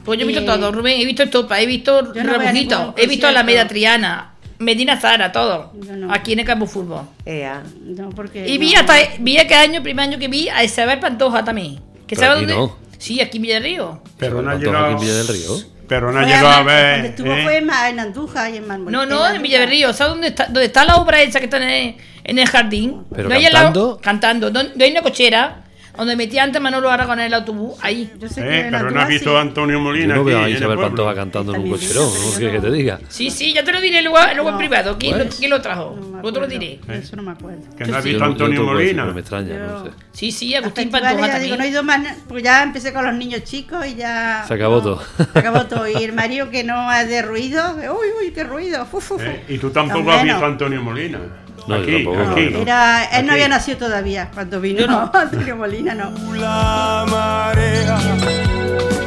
Pues 0.04 0.18
yo 0.18 0.24
he 0.24 0.26
visto 0.26 0.42
Eh, 0.42 0.46
todo, 0.46 0.72
Rubén. 0.72 1.00
He 1.00 1.04
visto 1.04 1.22
Estopa, 1.22 1.60
he 1.60 1.66
visto 1.66 2.12
Yo 2.12 2.24
no 2.24 2.34
a 2.34 2.38
Rebujito, 2.38 2.74
he 2.96 3.06
visto 3.06 3.26
concierto. 3.26 3.26
Alameda 3.28 3.68
Triana, 3.68 4.34
Medina 4.58 5.00
Zara, 5.00 5.30
todo. 5.30 5.72
Yo 5.80 5.96
no. 5.96 6.12
Aquí 6.12 6.32
en 6.32 6.40
el 6.40 6.44
campo 6.46 6.66
fútbol. 6.66 7.02
Ea. 7.24 7.62
No, 7.82 8.10
porque 8.10 8.48
Y 8.48 8.54
no. 8.54 8.60
vi 8.60 8.74
hasta 8.74 8.94
vi 9.20 9.38
aquel 9.38 9.58
año, 9.58 9.82
primer 9.82 10.08
año 10.08 10.18
que 10.18 10.28
vi 10.28 10.48
a 10.48 10.64
Isabel 10.64 10.98
Pantoja 10.98 11.44
también. 11.44 11.76
¿Que 12.06 12.16
Pero 12.16 12.20
sabe 12.20 12.32
aquí 12.40 12.52
dónde? 12.52 12.54
no. 12.56 12.76
Sí, 12.98 13.20
aquí 13.20 13.38
en 13.38 13.42
Villarrío. 13.42 14.02
Pero 14.18 14.42
no 14.42 14.50
ha 14.50 14.54
Pantoja 14.54 14.56
aquí 14.56 14.64
llegado, 14.66 14.90
en 14.90 14.98
Villa 15.00 15.14
del 15.14 15.28
Río. 15.28 15.56
Pero 15.92 16.10
no 16.10 16.18
ha 16.20 16.22
Fue 16.22 16.30
llegado 16.30 16.48
a 16.48 16.56
Donde 16.58 16.72
ver. 16.72 17.04
estuvo 17.04 17.32
¿eh? 17.34 17.42
fue 17.42 17.56
en 17.58 17.68
en 17.90 18.00
Andújar 18.00 18.50
y 18.52 18.56
en 18.56 18.66
Manuel. 18.66 18.92
No, 18.92 19.04
no, 19.06 19.28
en 19.28 19.42
Villarrío. 19.42 19.92
¿Sabes 19.92 20.12
dónde 20.14 20.28
está, 20.28 20.44
dónde 20.46 20.64
está 20.64 20.84
la 20.86 20.96
obra 20.96 21.20
esa 21.20 21.38
que 21.38 21.44
está 21.46 21.58
en 21.58 21.62
el, 21.64 21.96
en 22.24 22.38
el 22.38 22.46
jardín? 22.48 23.02
Pero 23.14 23.28
No 23.28 23.34
hay 23.34 23.44
al 23.44 23.52
lado- 23.52 23.98
cantando. 24.00 24.00
cantando. 24.00 24.50
Donde 24.50 24.84
hay 24.84 24.90
una 24.90 25.02
cochera 25.02 25.64
donde 25.96 26.16
metía 26.16 26.42
antes 26.42 26.60
Manolo 26.60 26.90
Aragón 26.90 27.20
en 27.20 27.26
el 27.26 27.34
autobús. 27.34 27.74
Ahí. 27.82 28.12
Yo 28.18 28.28
sé 28.28 28.40
Eh, 28.40 28.64
que 28.64 28.68
pero 28.70 28.90
no 28.90 29.00
has 29.00 29.08
visto 29.08 29.30
sí. 29.30 29.36
a 29.36 29.40
Antonio 29.40 29.76
Yo 29.76 29.82
Molina 29.82 30.14
no 30.16 30.24
veo 30.24 30.38
a 30.38 30.44
aquí 30.44 30.54
Isabel. 30.54 30.78
Pantoja 30.78 31.14
cantando 31.14 31.54
en 31.54 31.60
un 31.62 31.70
También 31.70 31.88
cocherón. 31.88 32.10
sí, 32.10 32.18
¿no? 32.18 32.32
yo 32.32 32.38
¿Qué 32.38 32.44
no. 32.46 32.52
que 32.52 32.60
te 32.60 32.72
diga? 32.72 33.00
Sí, 33.08 33.30
sí, 33.30 33.52
ya 33.52 33.62
te 33.64 33.72
lo 33.72 33.80
diré 33.80 34.02
luego, 34.02 34.18
luego 34.34 34.50
en 34.50 34.56
privado. 34.58 34.96
¿Quién, 34.98 35.18
lo, 35.18 35.24
Pues. 35.24 35.36
quién 35.36 35.50
lo 35.50 35.60
trajo? 35.60 35.96
No 36.00 36.06
Luego 36.22 36.32
te 36.32 36.40
lo 36.40 36.46
diré. 36.46 36.80
Eso 36.88 37.16
no 37.16 37.22
me 37.22 37.32
acuerdo. 37.32 37.60
Que 37.76 37.84
no 37.84 37.96
has 37.96 38.02
Sí. 38.02 38.08
visto 38.10 38.18
Yo 38.20 38.24
a 38.24 38.28
yo 38.28 38.32
Antonio 38.32 38.62
Molina. 38.64 39.04
me 39.06 39.20
extraña, 39.20 39.58
no 39.58 39.84
Yo- 39.84 39.84
sé. 39.84 39.90
Sí, 40.12 40.32
sí, 40.32 40.54
Agustín 40.54 40.90
Pantoja 40.90 41.26
ya 41.26 41.38
digo, 41.38 41.56
no 41.56 41.62
he 41.64 41.70
también. 41.70 41.72
ido 41.72 41.82
más, 41.82 42.16
porque 42.28 42.42
ya 42.42 42.62
empecé 42.62 42.92
con 42.92 43.04
los 43.04 43.14
niños 43.14 43.44
chicos 43.44 43.86
y 43.86 43.94
ya. 43.96 44.44
Se 44.48 44.54
acabó 44.54 44.76
no, 44.76 44.82
todo. 44.82 45.02
Se 45.32 45.38
acabó 45.38 45.66
todo. 45.66 45.88
Y 45.88 46.02
el 46.04 46.12
marido 46.12 46.48
que 46.50 46.64
no 46.64 46.90
es 46.92 47.08
de 47.08 47.22
ruido, 47.22 47.62
uy, 47.76 48.08
uy, 48.26 48.30
qué 48.32 48.44
ruido. 48.44 48.86
Eh, 49.20 49.44
Y 49.48 49.58
tú 49.58 49.70
tampoco 49.70 50.10
has 50.10 50.22
visto 50.24 50.44
a 50.44 50.48
Antonio 50.48 50.80
Molina. 50.82 51.18
No, 51.66 51.76
yo 51.76 51.82
Aquí, 51.82 52.04
tampoco. 52.04 52.30
aquí. 52.32 52.50
no. 52.50 52.58
Era, 52.60 53.04
él 53.04 53.26
no 53.26 53.32
Aquí. 53.32 53.40
había 53.42 53.48
nacido 53.48 53.78
todavía 53.78 54.30
cuando 54.34 54.60
vino 54.60 54.86
no. 54.86 55.10
Antonio 55.14 55.56
Molina, 55.56 55.94
no. 55.94 56.10
La 56.34 57.04
marea 57.08 57.98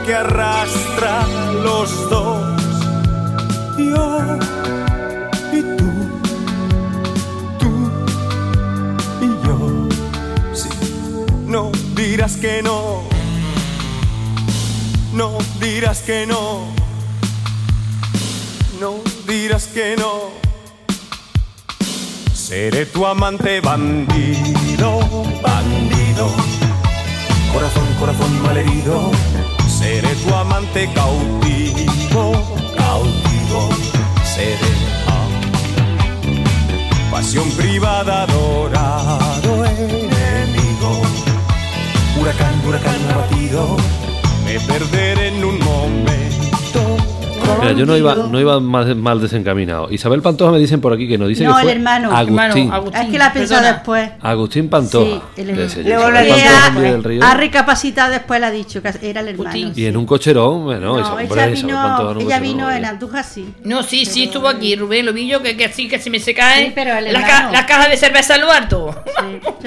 que 0.06 0.14
arrastra 0.16 1.26
los 1.64 2.10
dos. 2.10 2.62
Yo 3.78 4.38
y 5.52 5.62
tú, 5.78 5.92
tú 7.60 7.92
y 9.22 9.48
yo. 9.48 9.90
Sí, 10.56 10.70
no 11.48 11.72
dirás 11.96 12.38
que 12.38 12.62
no. 12.64 13.04
No 15.14 15.38
dirás 15.60 16.02
que 16.02 16.26
no. 16.26 16.68
No 18.80 18.96
dirás 19.28 19.68
que 19.68 19.96
no. 19.98 20.45
Seré 22.46 22.86
tu 22.86 23.04
amante 23.08 23.60
bandido, 23.60 25.00
bandido. 25.42 26.28
Corazón, 27.52 27.88
corazón 28.00 28.44
malherido. 28.44 29.10
Seré 29.68 30.14
tu 30.14 30.32
amante 30.32 30.88
cautivo, 30.94 32.34
cautivo. 32.78 33.70
Seré 34.24 34.74
pasión 37.10 37.50
privada, 37.58 38.26
adorado 38.26 39.66
enemigo. 39.66 41.02
Huracán, 42.20 42.62
huracán 42.64 43.12
abatido. 43.12 43.76
Me 44.46 44.60
perderé 44.60 45.30
en 45.30 45.44
un 45.44 45.58
momento. 45.62 47.15
Mira, 47.62 47.72
yo 47.74 47.86
no 47.86 47.96
iba, 47.98 48.16
no 48.16 48.40
iba 48.40 48.60
mal, 48.60 48.96
mal 48.96 49.22
desencaminado. 49.22 49.88
Isabel 49.92 50.22
Pantoja 50.22 50.52
me 50.52 50.60
dicen 50.60 50.82
por 50.82 50.94
aquí 50.94 51.08
que 51.08 51.18
nos 51.18 51.28
dice 51.30 51.44
No, 51.44 51.54
que 51.56 51.60
el 51.62 51.64
fue 51.64 51.72
hermano. 51.74 52.12
Agustín. 52.16 52.40
Hermano, 52.40 52.74
Agustín. 52.74 53.02
Es 53.02 53.10
que 53.12 53.18
la 53.18 53.26
ha 53.28 53.34
pensado 53.34 53.62
Perdona. 53.62 53.74
después. 53.78 54.10
Agustín 54.22 54.70
Pantoja. 54.70 55.06
Sí, 55.36 55.42
el 55.42 55.50
hermano. 55.52 55.72
Luego 55.84 56.12
le 56.12 57.00
Río. 57.02 57.24
ha 57.24 57.34
recapacitado 57.36 58.12
después, 58.12 58.40
le 58.40 58.46
ha 58.46 58.52
dicho 58.52 58.82
que 58.82 58.92
era 59.02 59.22
el 59.22 59.28
hermano. 59.30 59.72
Y 59.76 59.86
en 59.86 59.98
un 59.98 60.06
cocherón, 60.06 60.64
bueno, 60.66 60.94
No, 60.98 61.00
Isabel- 61.00 61.26
ella 61.26 61.32
hombre, 61.44 61.52
vino, 61.62 61.76
Pantoja 61.76 62.12
un 62.12 62.22
ella 62.22 62.40
vino 62.40 62.72
en. 62.72 62.86
Andújar, 62.86 63.24
sí. 63.24 63.54
No, 63.64 63.84
sí, 63.84 64.06
sí 64.06 64.24
estuvo 64.26 64.48
aquí, 64.48 64.76
Rubén, 64.76 65.06
lo 65.06 65.14
vi 65.14 65.28
yo, 65.28 65.42
que, 65.42 65.56
que 65.58 65.70
sí, 65.70 65.88
que 65.88 66.00
se 66.00 66.10
me 66.10 66.20
se 66.20 66.34
cae 66.34 66.66
Sí, 66.68 66.72
pero 66.76 66.98
el 66.98 67.12
la, 67.12 67.22
ca- 67.26 67.50
la 67.52 67.66
caja 67.66 67.88
de 67.90 67.98
cerveza 67.98 68.38
yo 68.38 68.46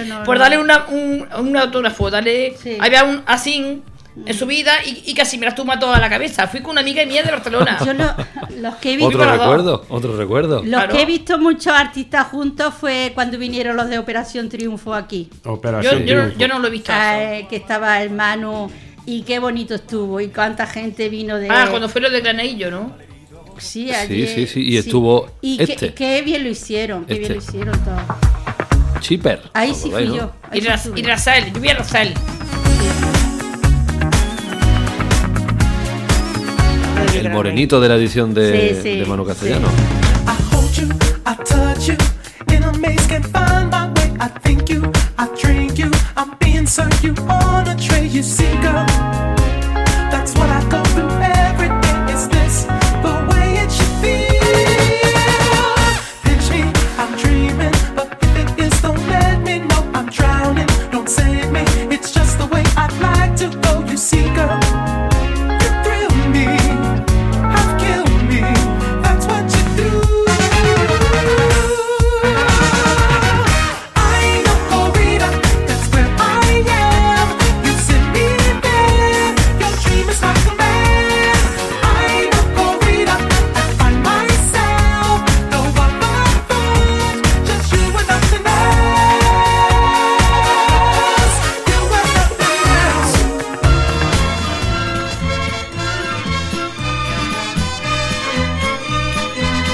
no- 0.04 0.24
Por 0.24 0.36
no- 0.36 0.40
darle 0.42 0.58
una, 0.58 0.86
un, 0.88 1.26
un 1.38 1.56
autógrafo, 1.56 2.10
darle... 2.10 2.54
Sí. 2.62 2.76
Había 2.80 3.04
un 3.04 3.22
así 3.26 3.82
en 4.26 4.34
su 4.36 4.46
vida 4.46 4.72
y, 4.84 5.04
y 5.06 5.14
casi 5.14 5.38
me 5.38 5.46
las 5.46 5.54
toma 5.54 5.78
toda 5.78 5.98
la 6.00 6.08
cabeza. 6.10 6.46
Fui 6.48 6.60
con 6.60 6.72
una 6.72 6.80
amiga 6.80 7.04
mía 7.06 7.22
de 7.22 7.30
Barcelona. 7.30 7.78
Yo 7.84 7.92
lo- 7.94 8.14
los 8.60 8.74
que 8.76 8.92
he 8.94 8.96
visto, 8.96 9.08
Otro 9.16 9.30
recuerdo, 9.30 9.86
otro 9.88 10.16
recuerdo. 10.16 10.56
los 10.56 10.66
Claro. 10.66 10.92
que 10.92 11.02
he 11.02 11.06
visto 11.06 11.38
muchos 11.38 11.72
artistas 11.72 12.26
juntos 12.28 12.74
fue 12.74 13.12
cuando 13.14 13.38
vinieron 13.38 13.76
los 13.76 13.88
de 13.88 13.98
Operación 13.98 14.48
Triunfo 14.48 14.92
aquí. 14.94 15.30
Yo, 15.44 15.52
Operación 15.52 16.04
yo, 16.04 16.14
no- 16.16 16.20
Triunfo. 16.22 16.38
yo 16.40 16.48
no 16.48 16.58
lo 16.58 16.66
he 16.68 16.70
visto. 16.70 16.92
eso. 16.92 17.00
Eh, 17.02 17.46
que 17.48 17.56
estaba 17.56 18.02
el 18.02 18.10
Manu 18.10 18.70
y 19.06 19.22
qué 19.22 19.38
bonito 19.38 19.74
estuvo 19.76 20.20
y 20.20 20.28
cuánta 20.28 20.66
gente 20.66 21.08
vino 21.08 21.36
de 21.36 21.48
Ah, 21.50 21.66
cuando 21.70 21.88
fue 21.88 22.00
lo 22.00 22.10
de 22.10 22.20
Granadillo, 22.20 22.70
¿no? 22.70 22.92
sí, 23.58 23.88
Sí, 23.88 23.92
ayer, 23.94 24.28
sí, 24.28 24.46
sí, 24.46 24.60
y 24.68 24.76
estuvo 24.76 25.30
y 25.40 25.60
este. 25.62 25.76
qué, 25.88 25.94
qué 25.94 26.22
bien 26.22 26.44
lo 26.44 26.48
hicieron 26.50 27.04
qué 27.06 27.14
bien 27.18 27.32
lo 27.32 27.38
Este. 27.38 27.50
hicieron 27.50 27.84
todo 27.84 27.96
Chipper. 29.00 29.42
ahí 29.54 29.70
¿os 29.70 29.76
sí 29.78 29.90
fui 29.90 30.06
no? 30.06 30.14
yo 30.16 30.32
ahí 30.50 30.58
Y, 30.58 30.62
sí 30.62 30.68
estuve. 30.68 31.00
y 31.00 31.02
Rafael, 31.02 31.52
yo 31.52 31.60
vi 31.60 31.68
a 31.70 31.74
Rafael. 31.74 32.14
El 37.18 37.30
morenito 37.30 37.80
de 37.80 37.88
la 37.88 37.96
edición 37.96 38.34
de, 38.34 38.74
Sí, 38.74 38.80
sí, 38.82 39.00
de 39.00 39.06
Manu 39.06 39.24
sí. 39.24 39.28
Castellano. 39.28 39.68
I 40.26 40.54
hold 40.54 40.76
you, 40.76 40.88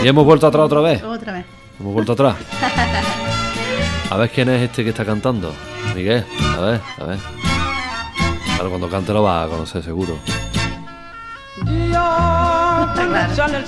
Y 0.05 0.09
hemos 0.09 0.25
vuelto 0.25 0.47
atrás 0.47 0.67
otra 0.67 0.81
vez. 0.81 1.03
otra 1.03 1.33
vez 1.33 1.45
Hemos 1.81 1.93
vuelto 1.95 2.13
atrás. 2.13 2.37
A 4.11 4.17
ver 4.17 4.31
quién 4.31 4.49
es 4.51 4.63
este 4.63 4.85
que 4.85 4.91
está 4.91 5.05
cantando. 5.05 5.53
Miguel, 5.95 6.25
a 6.57 6.61
ver, 6.61 6.81
a 7.01 7.05
ver. 7.05 7.19
Claro, 8.55 8.69
cuando 8.69 8.89
cante 8.89 9.13
lo 9.13 9.23
vas 9.23 9.47
a 9.47 9.49
conocer 9.49 9.83
seguro. 9.83 10.19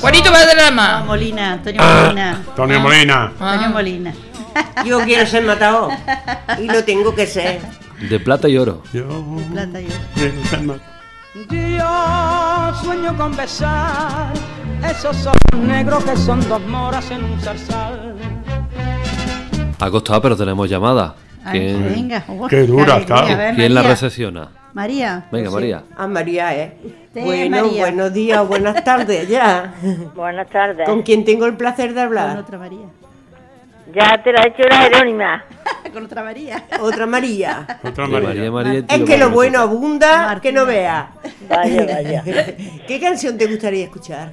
Juanito 0.01 0.29
Ah, 0.29 0.33
Valderrama. 0.33 1.05
Molina 1.07 1.53
Antonio 1.55 1.83
Molina 1.83 2.31
Antonio 2.31 2.81
Molina. 2.81 3.23
Antonio 3.25 3.67
Ah. 3.67 3.71
Molina 3.73 4.13
Yo 4.85 5.01
quiero 5.01 5.27
ser 5.27 5.45
matador. 5.45 5.93
Y 6.59 6.67
lo 6.67 6.85
tengo 6.85 7.15
que 7.15 7.27
ser. 7.27 7.61
De 8.09 8.21
plata 8.21 8.49
y 8.49 8.57
oro. 8.59 8.83
Yo 8.93 9.07
plata 9.53 9.81
yo 9.81 9.89
quiero 10.15 10.45
ser 10.45 10.63
ma- 10.63 10.79
Yo 11.35 12.75
sueño 12.85 13.17
con 13.17 13.35
besar 13.37 14.33
esos 14.85 15.27
ojos 15.27 15.61
negros 15.61 16.05
que 16.05 16.17
son 16.17 16.47
dos 16.49 16.61
moras 16.67 17.11
en 17.11 17.25
un 17.25 17.41
zarzal. 17.41 18.15
Ha 19.79 19.91
costado, 19.91 20.23
pero 20.23 20.37
tenemos 20.37 20.69
llamada. 20.69 21.15
Ay, 21.45 21.61
¿Quién, 21.61 21.95
venga 21.95 22.25
oh, 22.29 22.49
Qué 22.49 22.67
dura 22.67 22.97
está. 22.97 23.25
Quién 23.55 23.75
la 23.75 23.83
María. 23.83 23.91
recepciona? 23.91 24.49
María 24.75 25.27
Venga, 25.31 25.51
María. 25.51 25.83
A 25.97 26.07
María, 26.07 26.55
¿eh? 26.57 26.77
Sí, 27.15 27.21
bueno, 27.21 27.63
María. 27.63 27.81
buenos 27.81 28.13
días, 28.13 28.47
buenas 28.49 28.85
tardes 28.85 29.29
ya. 29.29 29.73
Buenas 30.15 30.49
tardes. 30.51 30.87
¿Con 30.89 31.03
quién 31.03 31.25
tengo 31.25 31.47
el 31.47 31.57
placer 31.57 31.91
de 31.91 31.95
con 31.95 32.03
hablar? 32.05 32.39
otra 32.39 32.59
María 32.59 32.87
Ya 33.95 34.23
te 34.23 34.33
la 34.33 34.43
he 34.43 34.49
hecho 34.49 34.69
la 34.69 34.77
Jerónima. 34.83 35.45
con 35.95 36.05
otra 36.05 36.23
María 36.25 36.65
Otra 36.81 37.07
María. 37.07 37.79
Otra 37.85 38.07
María. 38.07 38.29
María, 38.29 38.51
María 38.51 38.81
y 38.81 38.85
Es 38.89 39.03
que 39.03 39.17
lo 39.17 39.31
bueno 39.31 39.61
abunda 39.61 40.39
que 40.43 40.53
no 40.53 40.67
vea. 40.67 41.11
Vaya, 41.49 41.87
vaya. 41.87 42.25
¿Qué 42.87 43.01
canción 43.01 43.39
te 43.39 43.47
gustaría 43.47 43.85
escuchar? 43.85 44.33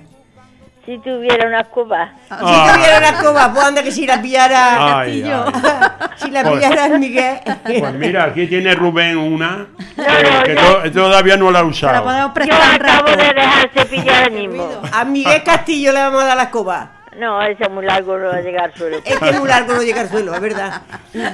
Si 0.85 0.97
tuviera 0.99 1.47
unas 1.47 1.67
copas. 1.69 2.09
Si 2.27 2.35
tuviera 2.35 2.97
una 2.97 3.09
escoba, 3.09 3.53
pues 3.53 3.65
anda 3.65 3.83
que 3.83 3.91
si 3.91 4.05
la 4.05 4.21
pillara. 4.21 4.99
Ay, 4.99 5.23
ay. 5.23 5.51
Si 6.17 6.29
la 6.29 6.43
Pues- 6.43 6.55
pillara 6.55 6.85
el 6.87 6.99
Miguel. 6.99 7.37
Pues 7.79 7.93
mira, 7.95 8.25
aquí 8.25 8.47
tiene 8.47 8.73
Rubén 8.75 9.17
una 9.17 9.67
No, 9.97 10.03
que, 10.03 10.03
no, 10.03 10.43
que 10.43 10.55
ya. 10.55 10.83
to- 10.83 10.91
todavía 10.91 11.37
no 11.37 11.51
la 11.51 11.59
ha 11.59 11.61
te 11.61 11.65
la 11.65 11.71
usado. 11.71 12.03
podemos 12.03 12.27
Yo 12.27 12.33
prestar 12.33 12.79
un 12.81 12.85
acabo 12.89 13.07
de 13.09 13.33
dejar 13.33 13.69
cepillar 13.73 14.31
mismo. 14.31 14.69
A 14.91 15.03
Miguel 15.05 15.41
Castillo 15.43 15.91
le 15.91 15.99
vamos 15.99 16.21
a 16.23 16.25
dar 16.27 16.37
la 16.37 16.43
escoba. 16.43 16.91
No, 17.17 17.41
ese 17.41 17.63
es 17.63 17.69
muy 17.71 17.85
largo, 17.85 18.17
no 18.17 18.27
va 18.29 18.35
a 18.37 18.41
llegar 18.41 18.65
al 18.65 18.73
suelo. 18.75 18.97
Es 19.03 19.19
que 19.19 19.29
es 19.29 19.39
muy 19.39 19.47
largo 19.49 19.73
no 19.73 19.83
llega 19.83 20.01
al 20.01 20.09
suelo, 20.09 20.33
es 20.33 20.41
verdad. 20.41 20.81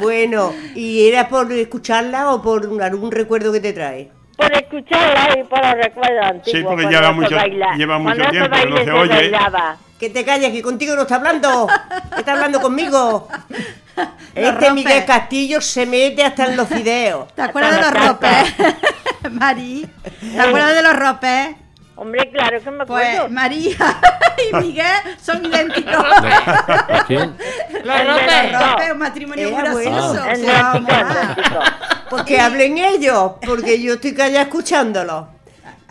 Bueno, 0.02 0.54
¿y 0.76 1.08
era 1.08 1.28
por 1.28 1.52
escucharla 1.52 2.32
o 2.32 2.42
por 2.42 2.66
un- 2.68 2.82
algún 2.82 3.12
recuerdo 3.12 3.52
que 3.52 3.60
te 3.62 3.74
trae? 3.74 4.12
Por 4.40 4.54
escucharla 4.54 5.38
y 5.40 5.44
por 5.44 5.60
los 5.66 5.74
recuerdos 5.74 6.26
antiguos. 6.26 6.60
Sí, 6.60 6.64
porque 6.64 6.86
lleva 6.88 7.12
mucho- 7.12 7.36
baila- 7.36 7.76
lleva 7.76 7.98
mucho 8.00 8.16
cuando 8.16 8.32
tiempo, 8.32 8.70
no 8.70 8.78
se 8.78 8.84
se 8.86 8.92
oye. 8.92 9.10
bailaba. 9.16 9.78
Que 10.00 10.10
te 10.10 10.24
calles, 10.24 10.52
que 10.54 10.62
contigo 10.62 10.96
no 10.96 11.02
está 11.02 11.16
hablando. 11.16 11.68
Está 12.18 12.32
hablando 12.32 12.62
conmigo. 12.62 13.28
Este. 14.34 14.72
Miguel 14.72 15.04
Castillo 15.04 15.60
se 15.60 15.86
mete 15.86 16.24
hasta 16.24 16.46
en 16.46 16.56
los 16.56 16.70
videos. 16.70 17.34
¿Te 17.36 17.42
acuerdas 17.42 17.76
de 17.76 17.82
los 17.82 18.08
ropes? 18.08 18.54
Mari, 19.32 19.86
¿te 20.22 20.40
acuerdas 20.40 20.74
de 20.76 20.84
los 20.84 20.96
ropes? 20.96 21.56
Hombre, 21.98 22.30
claro 22.32 22.62
que 22.64 22.72
me 22.72 22.84
acuerdo. 22.84 23.20
Pues 23.24 23.32
María 23.32 23.76
y 24.52 24.56
Miguel 24.56 24.86
son 25.22 25.44
idénticos. 25.46 25.94
¿A 25.98 27.04
quién? 27.06 27.36
Los 27.84 28.08
ropes. 28.08 28.52
los 28.54 28.72
Ropes, 28.72 28.92
un 28.94 28.98
matrimonio 29.00 29.54
gracioso. 29.58 30.24
Pues 32.10 32.24
que 32.24 32.40
hablen 32.40 32.78
ellos, 32.78 33.34
porque 33.46 33.82
yo 33.82 33.94
estoy 33.96 34.14
callada 34.14 34.44
escuchándolo. 34.44 35.28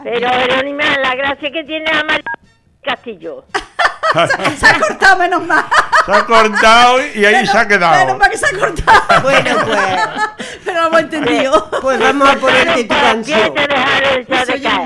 Pero 0.02 0.28
Jerónima, 0.28 0.84
la 1.02 1.14
gracia 1.14 1.50
que 1.50 1.64
tiene 1.64 1.90
a 1.90 2.02
María 2.04 2.24
Castillo. 2.82 3.44
Se 4.58 4.66
ha 4.66 4.78
cortado, 4.80 5.18
menos 5.18 5.44
mal. 5.44 5.64
Se 6.06 6.12
ha 6.12 6.24
cortado 6.24 6.98
y 7.14 7.24
ahí 7.26 7.46
se 7.46 7.58
ha 7.58 7.64
Menos 7.64 7.68
quedado. 7.68 8.16
mal 8.18 8.30
que 8.30 8.38
se 8.38 8.46
ha 8.46 8.58
cortado. 8.58 9.20
Bueno, 9.22 9.56
pues, 9.66 10.00
Pero 10.64 10.80
lo 10.80 10.86
hemos 10.86 11.00
entendido. 11.00 11.70
pues 11.82 11.98
vamos 12.00 12.28
a 12.30 12.36
ponerte 12.36 12.84
tu 12.84 12.94
canción. 12.94 13.52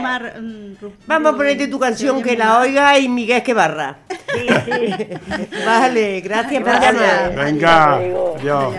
Mar, 0.03 0.35
mm, 0.41 0.75
Vamos 1.07 1.35
a 1.35 1.37
ponerte 1.37 1.69
tu 1.69 1.79
canción 1.79 2.21
que 2.23 2.37
la 2.37 2.59
oiga 2.59 2.99
y 2.99 3.09
Miguel 3.09 3.43
que 3.45 3.55
barra. 3.55 3.99
Sí, 4.11 4.47
sí. 4.65 5.09
Vale, 5.67 6.21
gracias 6.21 6.65
llamar. 6.65 7.35
Venga, 7.37 7.95
Adiós. 7.95 8.41
adiós. 8.41 8.75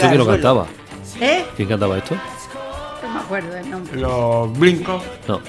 ¿Esto 0.00 0.08
quién 0.08 0.18
lo 0.18 0.24
suelo. 0.24 0.38
cantaba? 0.42 0.66
¿Eh? 1.20 1.44
¿Quién 1.56 1.68
cantaba 1.68 1.98
esto? 1.98 2.14
No 3.02 3.10
me 3.10 3.20
acuerdo 3.20 3.50
del 3.52 3.70
nombre. 3.70 4.00
Los 4.00 4.58
blincos. 4.58 5.02
No. 5.28 5.40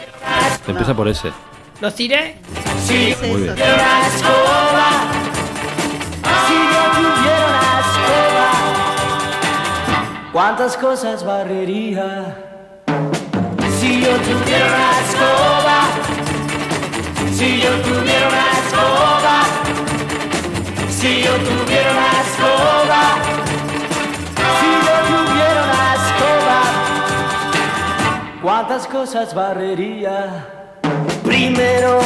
Empieza 0.68 0.94
por 0.94 1.08
ese. 1.08 1.32
¿Los 1.80 1.96
tiré? 1.96 2.36
Sí, 2.86 3.16
sí, 3.20 3.28
Muy 3.28 3.42
bien. 3.44 3.56
Si 3.56 3.62
yo 3.64 3.64
tuviera 6.92 7.46
una 7.48 7.80
escoba, 7.80 8.52
¿cuántas 10.34 10.78
cosas 10.78 11.26
barrería? 11.26 12.38
Si 13.80 14.02
yo 14.02 14.12
tuviera 14.18 14.66
una 14.68 14.92
escoba, 15.02 15.78
si 17.36 17.62
yo 17.62 17.72
tuviera 17.82 18.28
una 18.28 18.52
escoba, 18.60 19.44
si 20.90 21.22
yo 21.24 21.34
tuviera 21.38 21.92
una 21.92 22.12
escoba, 22.22 23.02
¿cuántas 28.62 28.88
cosas 28.88 29.34
barrería? 29.34 30.78
Primero, 31.24 32.00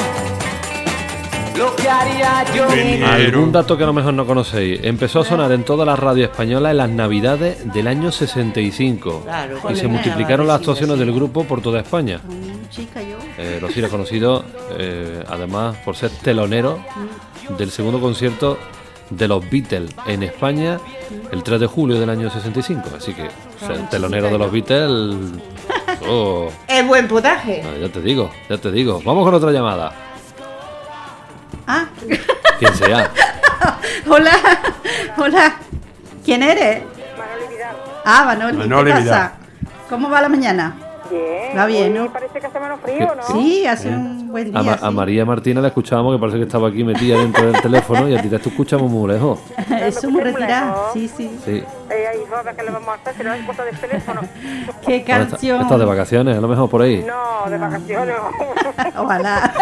lo 1.57 1.75
que 1.75 1.89
haría 1.89 2.45
yo. 2.55 2.65
Algún 3.07 3.51
dato 3.51 3.77
que 3.77 3.83
a 3.83 3.87
lo 3.87 3.93
mejor 3.93 4.13
no 4.13 4.25
conocéis. 4.25 4.79
Empezó 4.83 5.19
a 5.19 5.25
sonar 5.25 5.51
en 5.51 5.63
toda 5.63 5.85
la 5.85 5.95
radio 5.95 6.23
española 6.25 6.71
en 6.71 6.77
las 6.77 6.89
navidades 6.89 7.71
del 7.73 7.87
año 7.87 8.11
65. 8.11 9.23
Claro, 9.25 9.59
y 9.69 9.75
se 9.75 9.87
multiplicaron 9.87 10.47
las 10.47 10.57
actuaciones 10.57 10.97
del 10.97 11.13
grupo 11.13 11.43
por 11.43 11.61
toda 11.61 11.81
España. 11.81 12.21
Mm, 12.23 12.69
Chica, 12.69 13.01
yo. 13.01 13.17
Eh, 13.37 13.59
Rosy 13.61 13.79
era 13.79 13.89
conocido 13.89 14.45
eh, 14.77 15.23
además 15.27 15.75
por 15.83 15.95
ser 15.95 16.09
telonero 16.09 16.79
del 17.57 17.69
segundo 17.69 17.99
concierto 17.99 18.57
de 19.09 19.27
los 19.27 19.47
Beatles 19.49 19.91
en 20.07 20.23
España 20.23 20.79
el 21.31 21.43
3 21.43 21.59
de 21.59 21.67
julio 21.67 21.99
del 21.99 22.09
año 22.09 22.29
65. 22.29 22.89
Así 22.97 23.13
que 23.13 23.29
ser 23.59 23.89
telonero 23.89 24.29
de 24.29 24.37
los 24.37 24.51
Beatles... 24.51 25.15
oh, 26.07 26.49
Es 26.67 26.85
buen 26.87 27.07
potaje. 27.07 27.63
no, 27.63 27.77
ya 27.77 27.91
te 27.91 28.01
digo, 28.01 28.31
ya 28.49 28.57
te 28.57 28.71
digo. 28.71 29.01
Vamos 29.05 29.25
con 29.25 29.33
otra 29.33 29.51
llamada. 29.51 29.91
Ah, 31.67 31.85
Quien 32.59 32.73
sea. 32.75 33.11
hola, 34.07 34.31
hola. 35.17 35.55
¿Quién 36.23 36.43
eres? 36.43 36.83
Manoli 37.17 37.47
Vidal. 37.53 37.75
Ah, 38.05 38.23
Manoli, 38.25 38.57
Manoli 38.57 38.91
¿qué 38.93 38.99
Vidal. 38.99 39.13
pasa? 39.13 39.33
¿Cómo 39.89 40.09
va 40.09 40.21
la 40.21 40.29
mañana? 40.29 40.75
Bien. 41.09 41.57
Va 41.57 41.65
bien, 41.65 41.93
¿no? 41.93 42.11
Parece 42.11 42.39
que 42.39 42.47
hace 42.47 42.59
menos 42.59 42.79
frío, 42.81 43.13
¿no? 43.15 43.23
Sí, 43.23 43.65
hace 43.65 43.89
un 43.89 44.29
buen 44.29 44.51
día. 44.51 44.59
A, 44.59 44.63
Ma- 44.63 44.77
sí. 44.77 44.85
a 44.85 44.91
María 44.91 45.25
Martina 45.25 45.61
la 45.61 45.67
escuchábamos 45.69 46.15
que 46.15 46.19
parece 46.19 46.37
que 46.37 46.43
estaba 46.45 46.67
aquí 46.69 46.83
metida 46.83 47.17
dentro 47.17 47.51
del 47.51 47.61
teléfono 47.61 48.07
y 48.09 48.15
a 48.15 48.21
ti 48.21 48.27
te 48.29 48.35
escuchamos 48.37 48.89
muy 48.89 49.11
lejos. 49.13 49.39
Eso 49.81 50.09
muy 50.09 50.23
lejos. 50.23 50.93
Sí, 50.93 51.07
sí. 51.07 51.39
Sí. 51.45 51.63
Eh, 51.89 52.07
ahí, 52.07 52.19
joder, 52.29 52.55
¿qué 52.55 52.63
le 52.63 52.71
vamos 52.71 52.89
a 52.89 52.93
hacer? 52.93 53.15
Si 53.15 53.23
no 53.23 53.31
del 53.63 53.79
teléfono. 53.79 54.21
Qué 54.85 55.03
canción. 55.03 55.61
Estás 55.61 55.79
de 55.79 55.85
vacaciones, 55.85 56.37
a 56.37 56.41
lo 56.41 56.47
mejor 56.47 56.69
por 56.69 56.81
ahí. 56.81 57.05
No, 57.05 57.49
de 57.49 57.57
vacaciones. 57.57 58.15
Ojalá. 58.97 59.53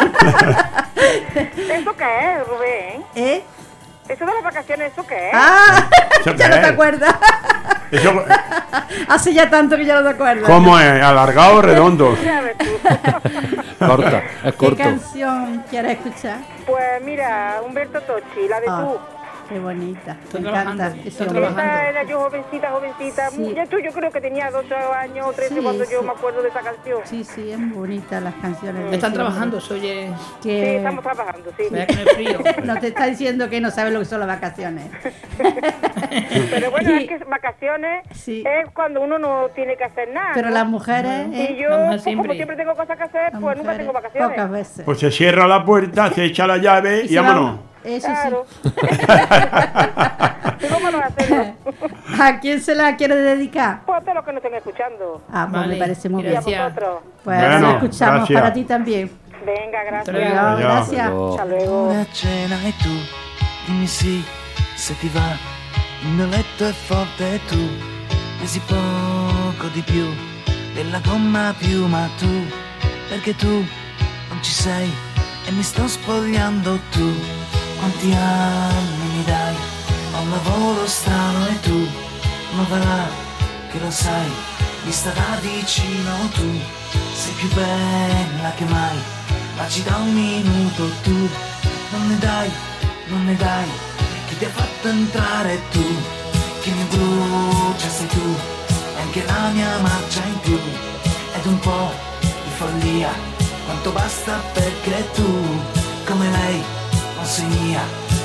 ¿Eso 1.36 1.94
qué 1.98 2.06
es, 2.06 2.48
Rubén? 2.48 3.04
¿Eh? 3.16 3.44
¿Eso 4.08 4.26
de 4.26 4.34
las 4.34 4.44
vacaciones, 4.44 4.92
eso 4.92 5.06
qué 5.08 5.30
es? 5.30 5.34
Ah, 5.34 5.88
¿Eso 6.20 6.32
ya 6.36 6.50
qué 6.50 6.56
no 6.56 6.62
te 6.62 6.68
acuerdas. 6.68 7.16
Eso, 7.92 8.26
Hace 9.08 9.34
ya 9.34 9.50
tanto 9.50 9.76
que 9.78 9.86
ya 9.86 9.96
no 9.96 10.04
te 10.04 10.10
acuerdas. 10.10 10.46
¿Cómo 10.50 10.78
es? 10.80 11.02
¿Alargado 11.02 11.56
o 11.58 11.62
redondo? 11.62 12.18
Corta, 13.80 14.18
es 14.44 14.52
¿Qué 14.52 14.54
corto. 14.58 14.78
canción 14.78 15.64
quieres 15.70 15.92
escuchar? 16.00 16.38
Pues 16.66 17.02
mira, 17.04 17.58
Humberto 17.66 18.02
Tocci, 18.02 18.48
la 18.50 18.60
de 18.62 18.68
Ah, 18.70 18.82
tú. 18.82 19.00
Qué 19.50 19.60
bonita. 19.60 20.18
Me 20.34 20.40
trabajando, 20.40 20.84
encanta. 20.84 21.08
Esa 21.08 21.90
era 21.90 22.04
yo 22.04 22.20
jovencita, 22.22 22.70
jovencita. 22.72 23.30
Sí. 23.32 23.54
Ya 23.56 23.66
tú, 23.66 23.80
yo 23.80 23.92
creo 23.92 24.12
que 24.12 24.22
tenía 24.22 24.50
12 24.52 24.74
años 24.76 25.28
o 25.28 25.34
13 25.34 25.56
Sí, 25.56 25.62
cuando 25.62 25.84
yo 25.84 26.00
sí. 26.00 26.06
me 26.06 26.12
acuerdo 26.12 26.42
de 26.42 26.50
esa 26.50 26.62
canción. 26.62 27.00
Sí, 27.06 27.24
sí, 27.24 27.52
es 27.52 27.58
muy 27.60 27.78
bonita 27.78 28.20
las 28.20 28.34
canciones. 28.36 28.94
Están 28.94 29.14
trabajando, 29.14 29.58
oye. 29.72 30.10
Sí, 30.42 30.50
Que 30.50 30.78
estamos 30.78 31.04
trabajando, 31.04 31.52
sí. 31.58 31.64
Vaya 31.72 31.86
que 31.88 31.96
no 31.96 32.02
es 32.02 32.14
frío. 32.14 32.40
no 32.64 32.80
te 32.80 32.88
está 32.88 33.06
diciendo 33.06 33.50
que 33.50 33.62
no 33.62 33.72
sabe 33.72 33.92
lo 33.92 34.00
que 34.00 34.06
son 34.06 34.20
las 34.20 34.28
vacaciones. 34.28 34.86
Pero 36.52 36.72
bueno, 36.72 36.92
Y- 36.92 37.04
es 37.04 37.10
que 37.10 37.18
vacaciones 37.26 38.06
Sí. 38.14 38.44
es 38.46 38.70
cuando 38.72 39.02
uno 39.02 39.18
no 39.18 39.48
tiene 39.56 39.76
que 39.76 39.84
hacer 39.84 40.10
nada. 40.14 40.32
Pero 40.34 40.50
¿no? 40.50 40.54
las 40.56 40.68
mujeres, 40.68 41.28
Y 41.32 41.42
¿eh? 41.42 41.58
yo, 41.62 41.70
pues, 41.88 42.04
siempre. 42.04 42.28
como 42.28 42.34
siempre 42.36 42.56
tengo 42.58 42.76
cosas 42.76 42.98
que 42.98 43.04
hacer, 43.04 43.34
Las 43.34 43.42
pues 43.42 43.58
nunca 43.58 43.78
tengo 43.78 43.94
vacaciones. 43.94 44.30
Pocas 44.30 44.52
veces. 44.52 44.86
Pues 44.86 45.00
se 45.00 45.12
cierra 45.12 45.48
la 45.48 45.64
puerta, 45.66 46.10
se 46.12 46.26
echa 46.26 46.48
la 46.48 46.58
llave 46.58 47.02
y, 47.06 47.10
se 47.10 47.20
vámonos. 47.20 47.60
Eso 47.84 48.08
Claro. 48.08 48.46
sí. 48.64 48.70
¿Y 50.60 50.68
cómo 50.70 50.92
no 50.92 51.00
hacerlo? 51.00 51.54
¿A 52.22 52.40
quién 52.40 52.62
se 52.62 52.76
la 52.76 52.96
quiere 52.96 53.16
dedicar? 53.16 53.82
Pues 53.86 53.98
a 53.98 54.02
todos 54.02 54.16
los 54.16 54.26
que 54.26 54.32
nos 54.34 54.44
estén 54.44 54.58
escuchando. 54.58 55.22
Ah, 55.32 55.48
pues 55.50 55.62
Vale, 55.62 55.74
me 55.74 55.80
parece 55.80 56.10
muy 56.10 56.24
Y 56.24 56.28
a 56.28 56.30
bien. 56.30 56.42
Gracias. 56.42 56.64
vosotros. 56.74 57.00
Pues 57.24 57.38
Bueno, 57.40 57.60
la 57.68 57.74
escuchamos 57.74 58.18
gracias. 58.20 58.42
para 58.42 58.54
ti 58.54 58.64
también. 58.64 59.12
Venga, 59.46 59.84
gracias. 59.84 60.16
Adiós. 60.16 60.60
gracias. 60.60 61.10
Luego- 61.10 61.30
Hasta 61.32 61.46
luego. 61.46 61.92
a 61.92 62.06
cena 62.14 62.56
e 62.66 62.74
tu 62.82 62.90
dimmi 63.68 63.88
sì 63.88 64.24
se 64.76 64.94
ti 65.00 65.10
va 65.10 65.36
il 66.04 66.10
mio 66.10 66.26
letto 66.28 66.66
è 66.68 66.72
forte 66.72 67.36
e 67.36 67.40
tu 67.48 67.58
pesi 68.40 68.60
poco 68.62 69.68
di 69.74 69.82
più 69.82 70.06
della 70.76 71.00
gomma 71.00 71.54
piuma 71.58 72.08
tu 72.18 72.28
perché 73.10 73.36
tu 73.36 73.48
non 74.30 74.42
ci 74.42 74.52
sei 74.52 74.90
e 75.48 75.52
mi 75.52 75.62
sto 75.64 75.88
spogliando 75.88 76.80
tu 76.92 77.14
quanti 77.84 78.14
anni 78.14 79.08
mi 79.14 79.24
dai? 79.26 79.56
Ho 80.14 80.22
un 80.22 80.30
lavoro 80.30 80.88
strano 80.88 81.48
e 81.48 81.60
tu 81.60 81.88
va 82.70 82.78
là 82.78 83.08
che 83.70 83.80
lo 83.80 83.92
sai 83.92 84.32
vista 84.86 85.10
da 85.10 85.38
vicino 85.42 86.12
tu. 86.34 86.48
Sei 87.14 87.34
più 87.34 87.50
bella 87.54 88.52
che 88.56 88.64
mai 88.66 88.98
ma 89.58 89.68
ci 89.68 89.84
da 89.84 89.98
un 89.98 90.14
minuto 90.14 90.90
tu. 91.02 91.30
Non 91.92 92.08
ne 92.08 92.18
dai, 92.20 92.50
non 93.08 93.26
ne 93.26 93.36
dai 93.36 93.70
chi 94.28 94.38
ti 94.38 94.46
ha 94.46 94.50
fatto 94.50 94.88
entrare 94.88 95.60
tu? 95.72 95.86
Chi 96.62 96.72
mi 96.72 96.84
brucia 96.86 97.90
sei 97.90 98.08
tu 98.08 98.36
e 98.96 99.02
anche 99.02 99.26
la 99.26 99.50
mia 99.52 99.78
marcia 99.80 100.24
in 100.24 100.40
più. 100.40 100.60
Ed 101.36 101.46
un 101.46 101.60
po' 101.60 101.92
di 102.22 102.52
follia 102.56 103.12
quanto 103.66 103.92
basta 103.92 104.42
perché 104.54 105.06
tu. 105.16 105.30
Come 106.06 106.30
lei 106.30 106.82
mia 107.46 107.82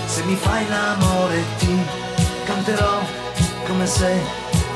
se 0.07 0.25
mi 0.25 0.35
fai 0.35 0.69
l'amore 0.69 1.45
ti 1.59 1.79
canterò 2.45 3.01
come 3.67 3.87
se 3.87 4.21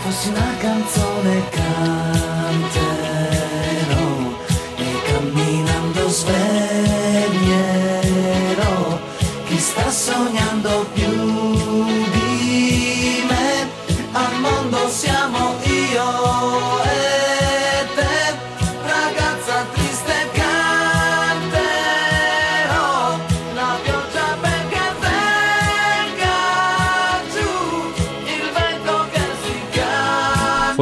fossi 0.02 0.28
una 0.28 0.56
canzone. 0.58 1.48
Canterò 1.48 2.91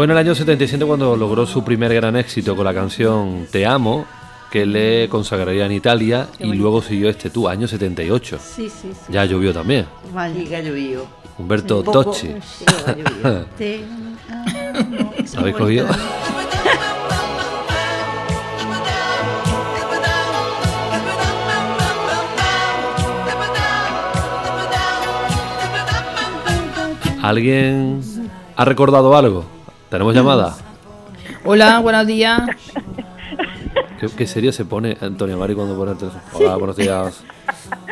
Fue 0.01 0.07
en 0.07 0.13
el 0.13 0.17
año 0.17 0.35
77 0.35 0.83
cuando 0.87 1.15
logró 1.15 1.45
su 1.45 1.63
primer 1.63 1.93
gran 1.93 2.17
éxito 2.17 2.57
con 2.57 2.65
la 2.65 2.73
canción 2.73 3.47
Te 3.51 3.67
amo, 3.67 4.07
que 4.51 4.65
le 4.65 5.11
consagraría 5.11 5.67
en 5.67 5.73
Italia 5.73 6.27
y 6.39 6.55
luego 6.55 6.81
siguió 6.81 7.11
este 7.11 7.29
tú, 7.29 7.47
año 7.47 7.69
78. 7.69 8.39
Sí, 8.43 8.71
sí, 8.71 8.93
sí. 8.95 9.13
Ya 9.13 9.27
llovió 9.27 9.53
también. 9.53 9.85
Vale. 10.15 10.57
Ha 10.57 10.61
llovido. 10.63 11.07
Humberto 11.37 11.83
Tocci. 11.83 12.29
sí, 13.59 13.85
¿Habéis 15.37 15.57
cogido? 15.57 15.87
¿Alguien 27.21 28.01
ha 28.57 28.65
recordado 28.65 29.15
algo? 29.15 29.60
¿Tenemos 29.91 30.15
llamada? 30.15 30.55
Hola, 31.45 31.81
buenos 31.81 32.07
días. 32.07 32.43
¿Qué, 33.99 34.07
qué 34.17 34.27
serio 34.27 34.53
se 34.53 34.65
pone 34.65 34.97
Antonio 35.01 35.37
Mari 35.37 35.57
cuando 35.57 35.77
pone 35.77 35.91
el 35.93 35.99
teléfono? 35.99 36.23
Hola, 36.33 36.57
buenos 36.57 36.77
días. 36.77 37.25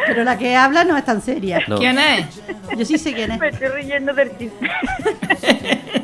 Pero 0.06 0.22
la 0.22 0.38
que 0.38 0.54
habla 0.54 0.84
no 0.84 0.96
es 0.96 1.04
tan 1.04 1.20
seria. 1.20 1.60
No. 1.66 1.76
¿Quién 1.78 1.98
es? 1.98 2.40
Yo 2.76 2.84
sí 2.84 2.98
sé 2.98 3.12
quién 3.12 3.32
es. 3.32 3.40
Me 3.40 3.48
estoy 3.48 3.68
riendo 3.68 4.14
del 4.14 4.30
chiste. 4.38 4.70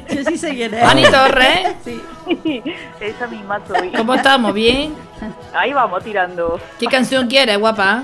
Yo 0.15 0.25
sí 0.25 0.37
sé 0.37 0.55
quién 0.57 0.75
es. 0.75 0.83
Ani 0.83 1.05
Torres. 1.05 1.77
Sí. 1.85 2.03
Esa 3.01 3.29
misma 3.29 3.61
soy. 3.67 3.93
¿Cómo 3.93 4.15
estamos? 4.15 4.53
¿Bien? 4.53 4.95
Ahí 5.55 5.73
vamos 5.73 6.03
tirando. 6.03 6.61
¿Qué 6.81 6.87
canción 6.87 7.29
quieres, 7.29 7.57
guapa? 7.57 8.03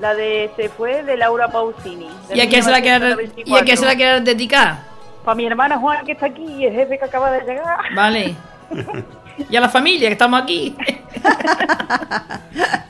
La 0.00 0.14
de 0.14 0.50
Se 0.56 0.70
fue 0.70 1.02
de 1.02 1.18
Laura 1.18 1.48
Pausini. 1.48 2.08
¿Y 2.34 2.40
a 2.40 2.48
quién 2.48 2.62
se 2.62 2.70
la 2.70 2.80
quieres, 2.80 3.16
¿y 3.44 3.54
a 3.54 3.62
quién 3.62 3.76
se 3.76 3.84
la 3.84 3.94
quieres 3.94 4.24
dedicar? 4.24 4.93
Para 5.24 5.34
mi 5.34 5.46
hermana 5.46 5.78
Juana 5.78 6.02
que 6.04 6.12
está 6.12 6.26
aquí 6.26 6.44
y 6.44 6.66
el 6.66 6.74
jefe 6.74 6.98
que 6.98 7.04
acaba 7.04 7.30
de 7.30 7.40
llegar. 7.40 7.78
Vale. 7.94 8.34
Y 9.50 9.56
a 9.56 9.60
la 9.60 9.68
familia 9.68 10.06
que 10.08 10.12
estamos 10.12 10.40
aquí. 10.40 10.76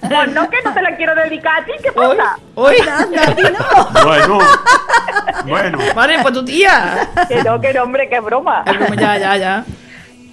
Pues 0.07 0.29
no, 0.33 0.49
que 0.51 0.59
no 0.63 0.73
te 0.75 0.83
la 0.83 0.95
quiero 0.97 1.15
dedicar 1.15 1.63
a 1.63 1.65
ti, 1.65 1.73
¿qué 1.83 1.91
pasa? 1.91 2.37
Hoy. 2.55 2.77
Bueno, 4.05 4.39
bueno. 5.47 5.79
Vale, 5.95 6.19
pues 6.21 6.35
tu 6.35 6.45
tía. 6.45 7.09
Que 7.27 7.43
no, 7.43 7.61
que 7.61 7.73
no, 7.73 7.83
hombre, 7.85 8.09
que 8.09 8.21
broma. 8.21 8.65
Ya, 8.99 9.17
ya, 9.19 9.37
ya. 9.37 9.65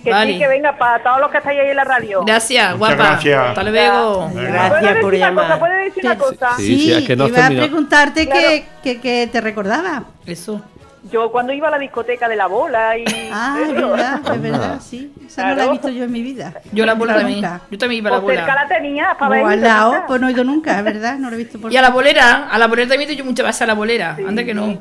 Que 0.03 0.11
Vale. 0.11 0.33
sí, 0.33 0.39
que 0.39 0.47
venga 0.47 0.77
para 0.77 1.01
todos 1.01 1.19
los 1.21 1.31
que 1.31 1.37
estáis 1.37 1.59
ahí 1.61 1.69
en 1.69 1.75
la 1.77 1.83
radio. 1.83 2.23
Gracias, 2.25 2.75
Muchas 2.75 2.95
guapa. 2.97 3.11
gracias. 3.11 3.47
Hasta 3.49 3.63
luego. 3.63 4.29
Gracias 4.33 4.69
¿Puedo 4.69 4.81
por 4.81 4.91
decir 4.93 5.05
una 5.05 5.17
llamar. 5.27 5.45
cosa? 5.45 5.59
¿Puedo 5.59 5.73
decir 5.75 6.05
una 6.05 6.17
cosa? 6.17 6.49
Sí, 6.57 6.79
sí, 6.79 6.91
es 6.93 7.07
que 7.07 7.15
no 7.15 7.27
iba 7.27 7.45
a 7.45 7.49
preguntarte 7.49 8.25
Claro. 8.27 8.41
que, 8.41 8.65
que, 8.83 8.99
que 9.01 9.27
te 9.31 9.41
recordaba. 9.41 10.03
Eso. 10.25 10.61
Yo 11.09 11.31
cuando 11.31 11.51
iba 11.51 11.67
a 11.67 11.71
la 11.71 11.79
discoteca 11.79 12.27
de 12.29 12.35
la 12.35 12.45
bola 12.45 12.95
y... 12.95 13.05
Ah, 13.33 13.57
es 13.63 13.73
verdad, 13.73 14.21
es 14.35 14.41
verdad, 14.41 14.79
sí. 14.79 15.11
Esa 15.25 15.47
no 15.47 15.55
la 15.55 15.65
he 15.65 15.69
visto 15.71 15.89
yo 15.89 16.03
en 16.03 16.11
mi 16.11 16.21
vida. 16.21 16.53
Yo 16.71 16.85
la 16.85 16.93
bola 16.93 17.15
también. 17.15 17.41
Yo 17.71 17.77
también 17.79 18.03
iba 18.03 18.09
a 18.11 18.13
la 18.13 18.21
Pues 18.21 18.37
cerca 18.37 18.51
bola. 18.53 18.63
la 18.63 18.69
tenía 18.69 19.15
para 19.17 19.27
O 19.27 19.33
ver. 19.33 19.53
al 19.53 19.61
lado, 19.61 19.95
pues 20.05 20.21
no 20.21 20.27
he 20.27 20.31
ido 20.31 20.43
nunca, 20.43 20.77
es 20.77 20.83
verdad, 20.85 21.17
no 21.17 21.29
lo 21.29 21.35
he 21.35 21.39
visto 21.39 21.59
por 21.59 21.71
Y 21.73 21.77
a 21.77 21.81
la 21.81 21.89
bolera, 21.89 22.47
a 22.51 22.57
la 22.59 22.67
bolera 22.67 22.89
también 22.89 23.09
he 23.09 23.13
hecho 23.13 23.25
muchas 23.25 23.45
veces 23.47 23.61
a 23.63 23.65
la 23.65 23.73
bolera. 23.73 24.15
Anda 24.27 24.43
que 24.43 24.53
no. 24.53 24.77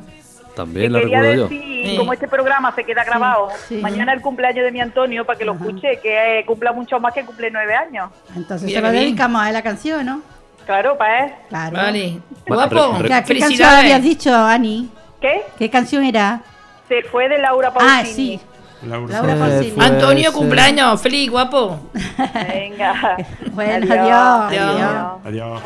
También 0.55 0.91
la 0.93 0.99
quería 0.99 1.21
recuerdo 1.21 1.43
yo. 1.43 1.49
decir, 1.49 1.71
Sí. 1.91 1.97
como 1.97 2.13
este 2.13 2.27
programa 2.27 2.75
se 2.75 2.83
queda 2.83 3.03
grabado, 3.03 3.47
sí. 3.67 3.77
mañana 3.77 4.13
el 4.13 4.21
cumpleaños 4.21 4.63
de 4.65 4.71
mi 4.71 4.81
Antonio 4.81 5.25
para 5.25 5.39
que 5.39 5.45
lo 5.45 5.53
escuche, 5.53 5.97
que 6.03 6.39
eh, 6.39 6.45
cumpla 6.45 6.71
mucho 6.73 6.99
más 6.99 7.13
que 7.13 7.25
cumple 7.25 7.49
nueve 7.49 7.73
años. 7.73 8.11
Entonces 8.35 8.67
Mira 8.67 8.81
se 8.81 8.85
lo 8.85 8.91
qué 8.91 8.99
dedicamos 8.99 9.41
a 9.41 9.47
él 9.47 9.53
la 9.53 9.63
canción, 9.63 10.05
¿no? 10.05 10.21
Claro, 10.67 10.95
para 10.97 11.25
él. 11.25 11.31
Claro. 11.49 11.77
Vale. 11.77 12.19
Guapo. 12.45 12.99
Ya, 13.07 13.23
¿Qué 13.23 13.39
canción 13.39 13.67
habías 13.69 14.03
dicho, 14.03 14.35
Ani? 14.35 14.91
¿Qué? 15.21 15.43
¿Qué 15.57 15.69
canción 15.69 16.03
era? 16.03 16.41
Se 16.87 17.03
fue 17.03 17.29
de 17.29 17.37
Laura 17.37 17.71
Pausini. 17.73 17.93
Ah, 18.01 18.05
sí. 18.05 18.39
Laura. 18.85 19.13
Laura 19.21 19.35
Pausini. 19.35 19.71
fue 19.71 19.85
Antonio, 19.85 20.29
ese- 20.29 20.37
cumpleaños. 20.37 21.01
Feliz, 21.01 21.29
guapo. 21.29 21.79
Venga. 22.49 23.17
Bueno, 23.51 23.85
adiós. 23.93 24.51
Adiós. 24.51 25.11
Adiós. 25.25 25.61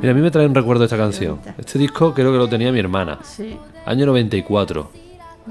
Mira, 0.00 0.12
a 0.12 0.14
mí 0.14 0.20
me 0.20 0.30
trae 0.30 0.46
un 0.46 0.54
recuerdo 0.54 0.80
de 0.80 0.86
esta 0.86 0.96
canción. 0.96 1.40
Este 1.58 1.78
disco 1.78 2.14
creo 2.14 2.32
que 2.32 2.38
lo 2.38 2.48
tenía 2.48 2.72
mi 2.72 2.78
hermana. 2.78 3.18
Sí. 3.22 3.56
Año 3.86 4.06
94. 4.06 4.90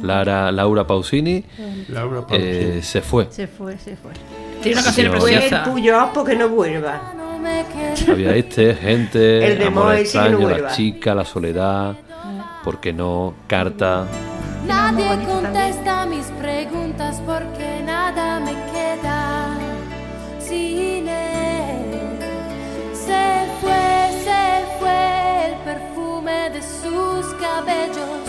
Lara, 0.01 0.49
Laura 0.51 0.85
Pausini 0.87 1.43
Laura 1.89 2.19
eh, 2.19 2.23
Pausini. 2.67 2.81
se 2.83 3.01
fue. 3.01 3.27
Se 3.31 3.47
fue, 3.47 3.77
se 3.77 3.95
fue. 3.97 4.11
Tiene 4.61 4.77
una 4.77 4.83
canción 4.85 5.07
Sí, 5.07 5.19
preciosa. 5.19 5.63
tuyo 5.63 6.09
porque 6.13 6.35
no 6.35 6.47
vuelva. 6.49 7.13
Había 8.07 8.35
este, 8.35 8.75
gente, 8.75 9.51
El 9.53 9.57
de 9.59 9.65
amor 9.65 9.85
Moe, 9.85 10.05
sí 10.05 10.17
no 10.17 10.23
extraño, 10.25 10.39
la 10.39 10.53
vuelva. 10.53 10.69
chica, 10.71 11.15
la 11.15 11.25
soledad, 11.25 11.95
¿por 12.63 12.79
qué 12.79 12.93
no? 12.93 13.33
Carta. 13.47 14.05
Nadie 14.67 15.25
contesta 15.25 16.05
mis 16.05 16.25
preguntas 16.39 17.21
porque 17.25 17.81
nada 17.85 18.39
me 18.39 18.51
queda 18.71 19.57
sin 20.39 21.07
él. 21.07 21.28
Sus 26.61 27.33
cabellos, 27.35 28.21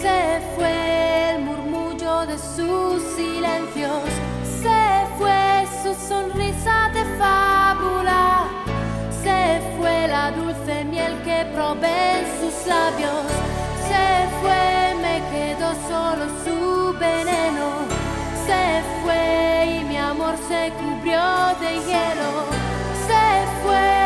se 0.00 0.40
fue 0.54 1.34
el 1.34 1.42
murmullo 1.42 2.26
de 2.26 2.38
sus 2.38 3.02
silencios, 3.14 4.02
se 4.62 5.06
fue 5.18 5.66
su 5.82 5.94
sonrisa 6.08 6.90
de 6.94 7.04
fábula, 7.18 8.48
se 9.22 9.60
fue 9.76 10.08
la 10.08 10.30
dulce 10.30 10.84
miel 10.84 11.14
que 11.24 11.46
probé 11.54 12.20
en 12.20 12.26
sus 12.40 12.66
labios, 12.66 13.26
se 13.88 14.06
fue, 14.40 14.94
me 15.02 15.22
quedó 15.32 15.72
solo 15.88 16.24
su 16.44 16.98
veneno, 16.98 17.68
se 18.46 18.82
fue 19.02 19.80
y 19.80 19.84
mi 19.84 19.96
amor 19.96 20.34
se 20.48 20.72
cubrió 20.80 21.22
de 21.60 21.74
hielo, 21.86 22.30
se 23.06 23.62
fue 23.62 24.05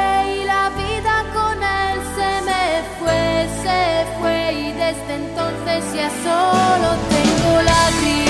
desde 4.90 5.14
entonces 5.14 5.84
ya 5.94 6.10
solo 6.24 6.96
tengo 7.10 7.62
lágrimas 7.62 8.29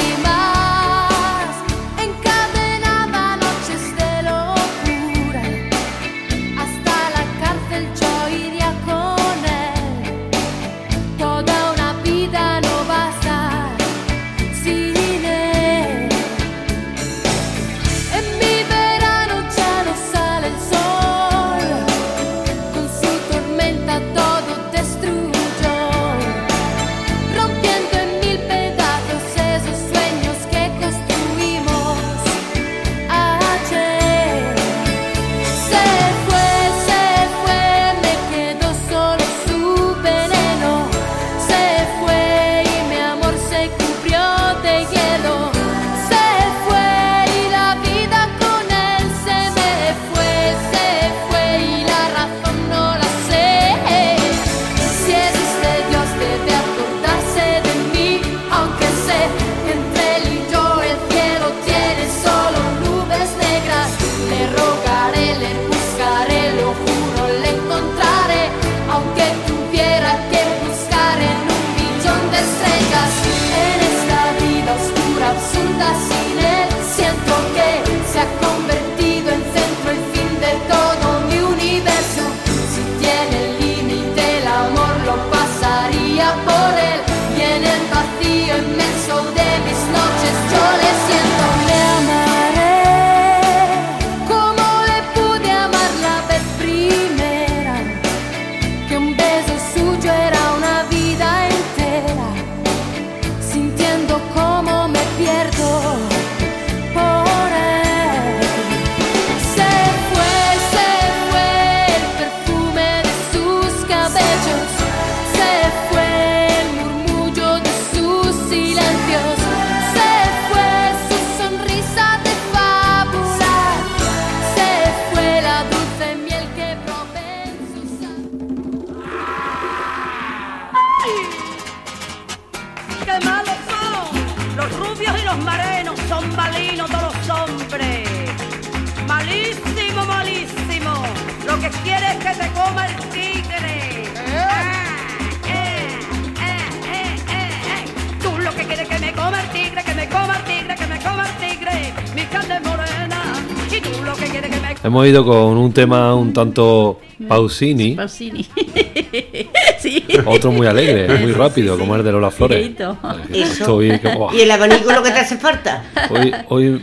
Hemos 155.00 155.08
ido 155.08 155.24
con 155.24 155.56
un 155.56 155.72
tema 155.72 156.14
un 156.14 156.30
tanto 156.30 157.00
Pausini, 157.26 157.94
Pausini. 157.94 158.44
sí. 159.78 160.04
otro 160.26 160.52
muy 160.52 160.66
alegre, 160.66 161.08
muy 161.22 161.32
rápido, 161.32 161.78
como 161.78 161.96
el 161.96 162.04
de 162.04 162.12
Lola 162.12 162.30
Flores. 162.30 162.70
Eso. 162.70 162.98
Estoy, 163.32 163.98
que-. 163.98 164.12
¿Y 164.34 164.42
el 164.42 164.50
abanico 164.50 164.92
lo 164.92 165.02
que 165.02 165.10
te 165.10 165.20
hace 165.20 165.38
falta? 165.38 165.84
Hoy, 166.10 166.34
hoy, 166.50 166.82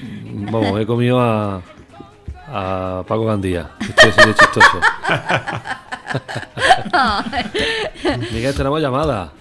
vamos, 0.52 0.82
he 0.82 0.88
comido 0.88 1.20
a, 1.20 1.62
a 2.48 3.04
Paco 3.08 3.26
Gandía. 3.26 3.70
Estoy 3.82 4.10
así 4.10 4.28
de 4.30 4.34
chistoso. 4.34 4.82
Miguel, 8.34 8.56
tenemos 8.56 8.82
llamada. 8.82 9.32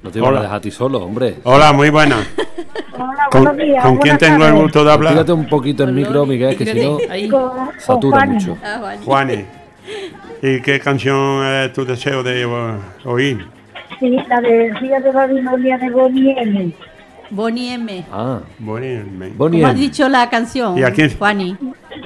No 0.00 0.10
te 0.12 0.20
iba 0.20 0.28
a 0.28 0.42
dejar 0.42 0.56
a 0.58 0.60
ti 0.60 0.70
solo, 0.70 0.98
hombre. 0.98 1.40
Hola, 1.42 1.72
muy 1.72 1.90
buena. 1.90 2.24
¿Con, 3.32 3.44
buenos 3.44 3.56
días. 3.66 3.82
con 3.84 3.96
quién 3.96 4.18
tengo 4.18 4.44
el 4.44 4.52
gusto 4.52 4.84
de 4.84 4.92
hablar? 4.92 5.12
Fíjate 5.14 5.32
un 5.32 5.46
poquito 5.48 5.84
el 5.84 5.92
micro, 5.92 6.26
Miguel, 6.26 6.56
que 6.56 6.66
si 6.66 6.80
no, 6.80 6.98
Ahí. 7.10 7.28
Con, 7.28 7.48
con 7.48 7.68
satura 7.78 8.26
mucho. 8.26 8.58
Ah, 8.62 8.78
vale. 8.80 8.98
Juani. 9.04 9.44
¿Y 10.42 10.60
qué 10.60 10.78
canción 10.80 11.44
es 11.46 11.72
tu 11.72 11.84
deseo 11.86 12.22
de 12.22 12.44
o- 12.44 12.78
oír? 13.04 13.46
Sí, 13.98 14.16
la 14.28 14.40
de 14.40 14.74
Río 14.80 15.00
de 15.00 15.10
Babilonia 15.12 15.78
de 15.78 15.90
Bonnie 15.90 16.34
M. 16.38 16.72
Bonnie 17.30 17.72
M. 17.74 18.04
Ah, 18.12 18.40
Bonnie. 18.58 19.02
Bonnie 19.36 19.60
¿Cómo 19.60 19.66
has 19.66 19.72
M. 19.74 19.80
dicho 19.80 20.08
la 20.08 20.28
canción? 20.28 20.76
¿Y 20.76 20.82
a 20.82 20.92
quién? 20.92 21.16
Juani. 21.16 21.56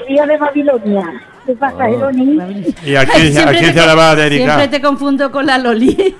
Río 0.07 0.27
de 0.27 0.37
Babilonia. 0.37 1.13
¿Qué 1.47 1.53
pasa, 1.55 1.77
Ah. 1.81 1.91
Eloni? 1.91 2.39
¿Y 2.85 2.95
a 2.97 3.05
quién, 3.07 3.39
a 3.39 3.51
quién 3.51 3.73
te- 3.73 3.81
se 3.81 3.87
la 3.87 3.95
va 3.95 4.11
a 4.11 4.15
dedicar? 4.17 4.59
Siempre 4.59 4.79
te 4.79 4.85
confundo 4.85 5.33
con 5.33 5.47
la 5.47 5.59
Loli. 5.59 5.97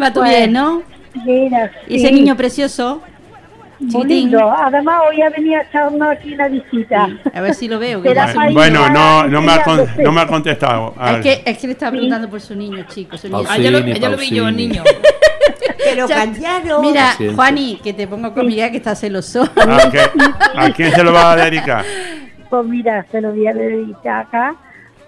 Va 0.00 0.12
Pues, 0.12 0.28
bien, 0.30 0.52
¿no? 0.52 0.82
Mira, 1.24 1.70
Y 1.88 1.96
ese 1.96 2.10
niño 2.12 2.36
precioso. 2.36 3.02
Muy 3.82 4.06
lindo. 4.06 4.50
Además, 4.52 5.00
hoy 5.08 5.22
ha 5.22 5.30
venido 5.30 5.58
a 5.60 5.62
echarnos 5.62 6.08
aquí 6.10 6.34
una 6.34 6.48
visita. 6.48 7.08
A 7.34 7.40
ver 7.40 7.54
si 7.54 7.68
lo 7.68 7.78
veo. 7.78 8.02
que. 8.02 8.14
Bueno, 8.52 8.88
no, 8.90 9.26
no, 9.28 9.42
me 9.42 9.52
ha, 9.52 9.62
con- 9.62 9.74
Criándose. 9.76 10.02
no 10.02 10.12
me 10.12 10.20
ha 10.20 10.26
contestado. 10.26 10.94
Es 11.10 11.20
que, 11.22 11.42
es 11.50 11.58
que 11.58 11.66
le 11.66 11.72
estaba 11.74 11.90
preguntando 11.92 12.28
por 12.30 12.40
su 12.40 12.54
niño, 12.54 12.84
chico. 12.88 13.16
Su 13.18 13.28
niño. 13.28 13.40
Ah, 13.48 13.52
Ah, 13.52 13.58
ya 13.58 13.70
lo, 13.70 13.78
Pausini, 13.78 14.00
ya 14.00 14.08
lo 14.08 14.16
vi 14.16 14.30
yo, 14.30 14.48
el 14.48 14.56
niño. 14.56 14.82
Pero 15.84 16.06
callaros. 16.08 16.80
Mira. 16.82 17.14
Juani, 17.34 17.80
que 17.82 17.92
te 17.92 18.06
pongo 18.06 18.32
con 18.32 18.46
Miguel 18.46 18.70
que 18.70 18.76
está 18.78 18.94
celoso. 18.94 19.42
¿A, 19.42 19.90
qué- 19.90 20.10
¿A 20.56 20.70
quién 20.72 20.92
se 20.92 21.02
lo 21.02 21.12
va 21.12 21.32
a 21.32 21.36
dedicar? 21.36 21.84
Pues 22.48 22.66
mira, 22.66 23.04
se 23.10 23.20
lo 23.20 23.30
voy 23.32 23.46
a 23.46 23.52
dedicar 23.54 24.26
acá 24.26 24.54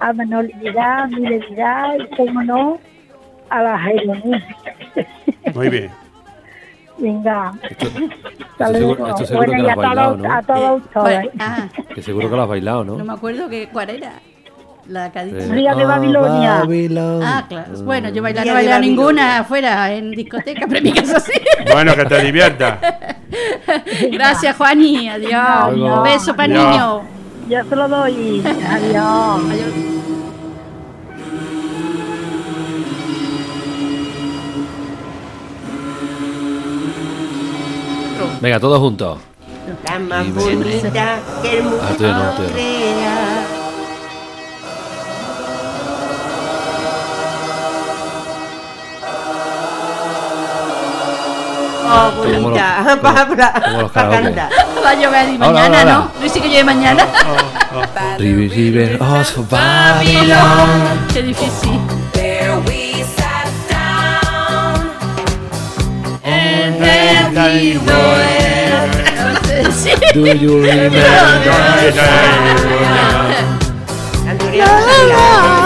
a 0.01 0.13
Manolidad, 0.13 1.03
a 1.03 1.07
Milevidad 1.07 1.95
y, 1.99 2.17
como 2.17 2.43
no, 2.43 2.79
a 3.51 3.63
la 3.63 3.79
Jeronía. 3.79 4.47
Muy 5.55 5.69
bien. 5.69 5.91
Venga, 6.97 7.53
Esto, 7.69 7.87
seguro, 8.73 9.07
esto 9.09 9.27
seguro 9.27 9.51
que 9.53 9.63
Bueno, 9.63 9.67
y 9.67 9.71
a 9.71 9.75
bailado, 9.75 10.15
todos, 10.17 10.27
a 10.27 10.41
¿no? 10.41 10.43
todos 10.47 10.83
ustedes. 10.83 11.31
Ah, 11.41 11.69
Que 11.95 12.03
seguro 12.03 12.31
que 12.31 12.37
lo 12.37 12.43
has 12.43 12.49
bailado, 12.49 12.85
no 12.85 12.97
¿no? 12.99 13.05
me 13.05 13.13
acuerdo 13.13 13.49
que, 13.49 13.69
cuál 13.69 13.91
era. 13.91 14.13
La 14.87 15.11
que 15.11 15.25
dicho. 15.25 15.39
Eh, 15.39 15.75
de 15.77 15.85
Babilonia. 15.87 16.59
Babilón. 16.59 17.23
Ah, 17.25 17.45
claro. 17.49 17.73
Bueno, 17.85 18.11
yo 18.11 18.23
bailar 18.23 18.45
no 18.45 18.51
he 18.53 18.55
bailado 18.55 18.77
Babilonia. 18.81 18.97
ninguna 19.03 19.39
afuera 19.39 19.93
en 19.93 20.11
discoteca, 20.11 20.67
pero 20.69 20.79
en 20.79 20.85
mi 20.85 20.93
casa 20.93 21.21
sí. 21.21 21.33
Bueno, 21.73 21.97
que 21.97 22.05
te 22.05 22.21
diviertas. 22.23 22.79
Gracias, 24.13 24.57
Juani. 24.57 25.09
Adiós. 25.09 25.33
Adiós. 25.35 25.97
Un 25.99 26.03
beso 26.05 26.37
para 26.37 26.45
el 26.45 26.53
niño. 26.53 27.03
Yo 27.49 27.65
se 27.65 27.77
lo 27.77 27.89
doy. 27.89 28.43
Adiós. 28.47 29.41
Adiós. 29.51 30.04
Venga, 38.45 38.61
todos 38.61 38.79
juntos. 38.79 39.19
La 39.89 39.99
más 39.99 40.35
bonita 40.35 41.19
que 41.41 41.57
el 41.57 41.63
mundo 41.63 41.81
Ah, 41.83 42.37
no, 42.37 42.53
crea. 42.53 43.47
Oh, 51.87 52.11
bonita, 52.19 52.99
para, 53.03 53.27
cantar. 54.11 54.53
Va 54.85 54.91
a 54.91 54.95
llover 54.95 55.29
y 55.31 55.43
Ahora, 55.43 55.53
mañana, 55.53 55.79
ahora, 55.79 55.95
¿no? 55.95 56.11
Luis 56.21 56.33
sí 56.33 56.41
que 56.43 56.49
llueve 56.49 56.65
mañana. 56.65 57.07
River, 58.19 58.51
River 58.51 59.03
of 59.03 59.51
Babylon. 59.51 61.07
Qué 61.15 61.23
difícil. 61.23 61.81
Sí. 69.71 69.91
Do 70.15 70.27
you 70.27 70.63
remember? 70.63 70.99
Antonio 74.27 74.65
Rosalía. 74.65 75.64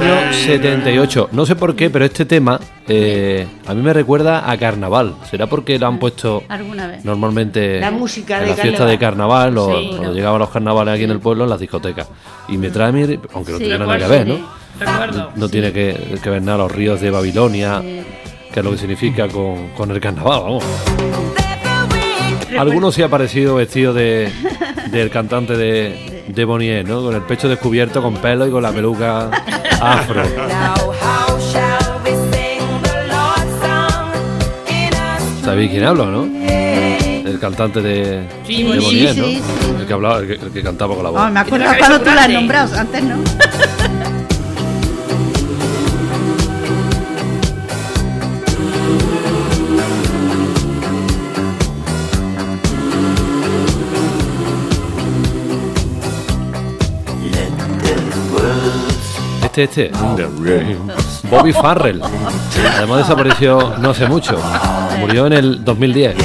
Año 0.00 0.32
78. 0.32 1.28
No 1.32 1.46
sé 1.46 1.56
por 1.56 1.74
qué, 1.76 1.90
pero 1.90 2.04
este 2.04 2.24
tema 2.24 2.58
eh, 2.88 3.46
a 3.66 3.74
mí 3.74 3.82
me 3.82 3.92
recuerda 3.92 4.50
a 4.50 4.56
carnaval. 4.56 5.14
¿Será 5.30 5.46
porque 5.46 5.78
lo 5.78 5.86
han 5.86 5.98
puesto 5.98 6.42
Alguna 6.48 6.86
vez. 6.86 7.04
normalmente 7.04 7.80
La 7.80 7.90
música 7.90 8.38
en 8.38 8.44
de 8.44 8.50
la 8.50 8.56
fiesta 8.56 8.86
de 8.86 8.98
carnaval 8.98 9.56
o 9.58 9.78
Sí. 9.78 9.88
cuando 9.96 10.12
llegaban 10.14 10.38
los 10.38 10.50
carnavales 10.50 10.94
aquí 10.94 11.04
en 11.04 11.10
el 11.10 11.20
pueblo 11.20 11.44
en 11.44 11.50
las 11.50 11.60
discotecas? 11.60 12.08
Y 12.48 12.56
me 12.58 12.70
trae 12.70 12.88
a 12.88 12.92
mí, 12.92 13.02
aunque 13.32 13.52
no 13.52 13.58
Sí, 13.58 13.64
tiene 13.64 13.78
nada 13.78 13.98
que 13.98 14.06
ver, 14.06 14.26
¿no? 14.26 14.38
Recuerdo. 14.78 15.30
No 15.36 15.48
tiene 15.48 15.72
que, 15.72 16.18
que 16.22 16.30
ver 16.30 16.42
nada 16.42 16.58
los 16.58 16.72
ríos 16.72 17.00
de 17.00 17.10
Babilonia, 17.10 17.80
Sí. 17.80 18.00
que 18.52 18.60
es 18.60 18.64
lo 18.64 18.72
que 18.72 18.78
significa 18.78 19.28
con, 19.28 19.68
con 19.76 19.90
el 19.90 20.00
carnaval, 20.00 20.40
vamos. 20.42 20.64
Algunos 22.58 22.94
sí 22.94 23.02
ha 23.02 23.08
parecido 23.08 23.56
vestido 23.56 23.92
de, 23.92 24.30
del 24.92 25.10
cantante 25.10 25.56
de, 25.56 26.13
de 26.28 26.44
Bonnier, 26.44 26.86
¿no? 26.88 27.02
Con 27.02 27.14
el 27.14 27.22
pecho 27.22 27.48
descubierto, 27.48 28.02
con 28.02 28.16
pelo 28.16 28.46
y 28.46 28.50
con 28.50 28.62
la 28.62 28.72
peluca 28.72 29.30
afro. 29.80 30.22
¿Sabéis 35.44 35.70
quién 35.70 35.84
hablo, 35.84 36.06
no? 36.06 36.24
El 36.24 37.38
cantante 37.38 37.82
de, 37.82 38.22
Sí, 38.46 38.62
de 38.62 38.80
Bonnier, 38.80 39.14
sí, 39.14 39.20
¿no? 39.20 39.26
sí. 39.26 39.42
El 39.80 39.86
que 39.86 39.92
hablaba, 39.92 40.18
el 40.20 40.26
que, 40.26 40.32
el 40.34 40.50
que 40.52 40.62
cantaba 40.62 40.94
con 40.94 41.04
la 41.04 41.10
voz. 41.10 41.20
Oh, 41.20 41.30
me 41.30 41.40
acuerdo 41.40 41.66
cuando 41.78 42.00
tú 42.00 42.10
la 42.14 42.22
has 42.22 42.30
nombrado, 42.30 42.78
antes 42.78 43.02
no. 43.02 43.16
Este, 59.56 59.84
este. 59.84 59.92
Bobby 61.30 61.52
Farrell. 61.52 62.02
Además 62.76 63.06
desapareció 63.06 63.74
no 63.78 63.90
hace 63.90 64.08
mucho. 64.08 64.36
Murió 64.98 65.28
en 65.28 65.32
el 65.32 65.64
2010. 65.64 66.16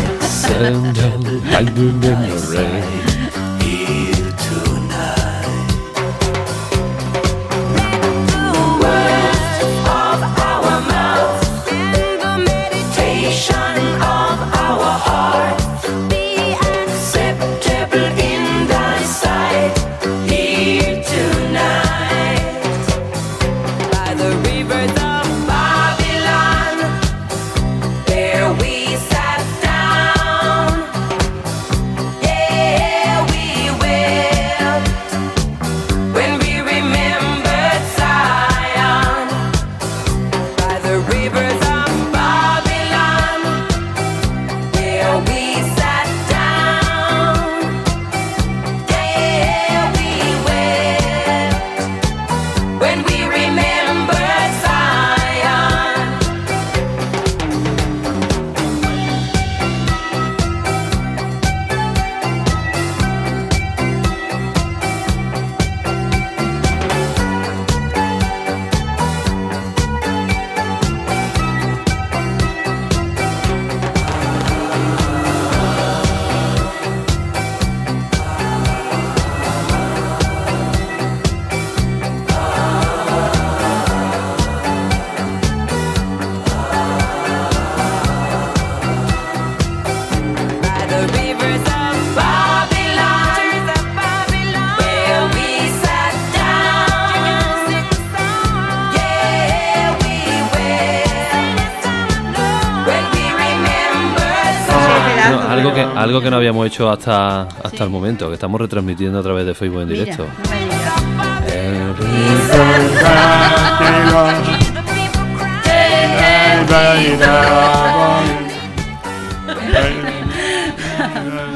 Algo 106.03 106.21
que, 106.21 106.29
no 106.29 106.37
habíamos 106.37 106.65
hecho 106.67 106.89
hasta, 106.89 107.41
hasta 107.41 107.83
el 107.83 107.89
momento, 107.89 108.27
que 108.27 108.33
estamos 108.35 108.59
retransmitiendo 108.59 109.19
a 109.19 109.23
través 109.23 109.45
de 109.45 109.53
Facebook 109.53 109.81
en 109.81 109.87
Mira, 109.89 110.03
directo. 110.03 110.25
no 110.25 110.49
me 110.49 110.65
digas. 110.65 111.99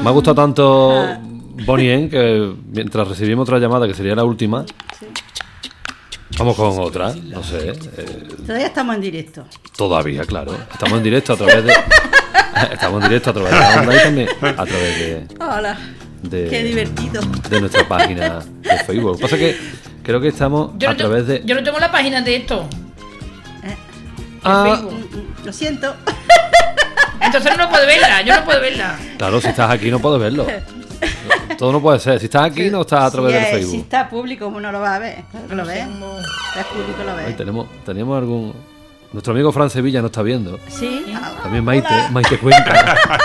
Me 0.02 0.08
ha 0.10 0.12
gustado 0.12 0.34
tanto 0.34 1.06
Bonnie 1.64 1.92
M 1.94 2.08
que 2.08 2.52
mientras 2.70 3.08
recibimos 3.08 3.44
otra 3.48 3.58
llamada, 3.58 3.86
que 3.86 3.94
sería 3.94 4.14
la 4.14 4.24
última, 4.24 4.64
vamos 6.38 6.56
con 6.56 6.78
otra, 6.78 7.14
no 7.14 7.42
sé. 7.42 7.70
eh, 7.70 8.28
Todavía 8.46 8.66
estamos 8.66 8.94
en 8.96 9.00
directo. 9.00 9.44
todavía, 9.76 10.24
claro. 10.24 10.52
Estamos 10.72 10.98
en 10.98 11.04
directo 11.04 11.32
a 11.32 11.36
través 11.36 11.64
de. 11.64 11.72
Estamos 12.72 13.02
en 13.02 13.08
directo 13.08 13.30
a 13.30 13.32
través 13.32 13.52
de 13.52 13.58
la 13.58 13.80
onda 13.80 13.94
y 13.94 13.98
también 14.00 14.28
a 14.42 14.64
través 14.64 14.98
de, 14.98 15.26
Hola. 15.40 15.78
de, 16.22 16.48
Qué 16.48 16.62
divertido. 16.64 17.22
de 17.48 17.60
nuestra 17.60 17.86
página 17.88 18.40
de 18.62 18.78
Facebook. 18.86 19.10
Lo 19.12 19.16
que 19.16 19.22
pasa 19.22 19.36
es 19.36 19.40
que 19.42 19.60
creo 20.02 20.20
que 20.20 20.28
estamos 20.28 20.72
Yo 20.78 20.88
a 20.90 20.92
no, 20.92 20.98
través 20.98 21.26
de. 21.26 21.42
yo 21.44 21.54
no 21.54 21.62
tengo 21.62 21.78
la 21.78 21.90
página 21.92 22.20
de 22.22 22.36
esto. 22.36 22.68
Ah, 24.42 24.80
Lo 25.44 25.52
siento. 25.52 25.94
Entonces 27.20 27.56
no 27.56 27.68
puedo 27.70 27.86
verla, 27.86 28.20
yo 28.22 28.36
no 28.36 28.44
puedo 28.44 28.60
verla. 28.60 28.96
claro, 29.16 29.40
si 29.40 29.48
estás 29.48 29.70
aquí 29.70 29.90
no 29.90 29.98
puedes 29.98 30.20
verlo. 30.20 30.46
Todo 31.58 31.72
no 31.72 31.80
puede 31.80 31.98
ser. 31.98 32.18
Si 32.18 32.26
estás 32.26 32.44
aquí 32.50 32.68
no 32.70 32.82
estás 32.82 33.04
a 33.04 33.10
través 33.10 33.32
si, 33.32 33.38
del 33.38 33.46
si 33.46 33.52
Facebook. 33.60 33.80
está 33.84 34.08
público, 34.08 34.48
uno 34.48 34.70
lo 34.72 34.80
va 34.80 34.96
a 34.96 34.98
ver. 34.98 35.18
Lo 35.50 35.64
ve. 35.64 35.84
Si 36.52 36.58
es 36.60 36.66
público, 36.66 37.02
lo 37.06 37.16
ve. 37.16 37.32
tenemos, 37.32 37.66
teníamos 37.84 38.18
algún. 38.18 38.54
Nuestro 39.14 39.32
amigo 39.32 39.52
Fran 39.52 39.70
Sevilla 39.70 40.02
nos 40.02 40.08
está 40.08 40.22
viendo. 40.22 40.58
Sí. 40.66 41.04
También 41.40 41.64
Maite, 41.64 41.86
Hola. 41.88 42.10
Maite 42.10 42.36
Cuenca. 42.36 43.20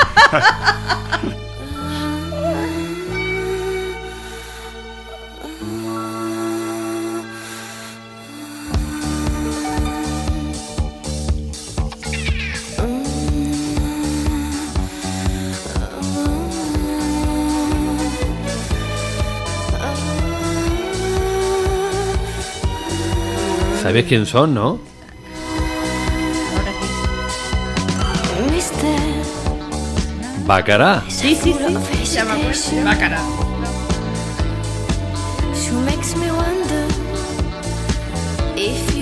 ¿Sabéis 23.82 24.06
quién 24.06 24.28
son, 24.28 24.54
no? 24.54 24.99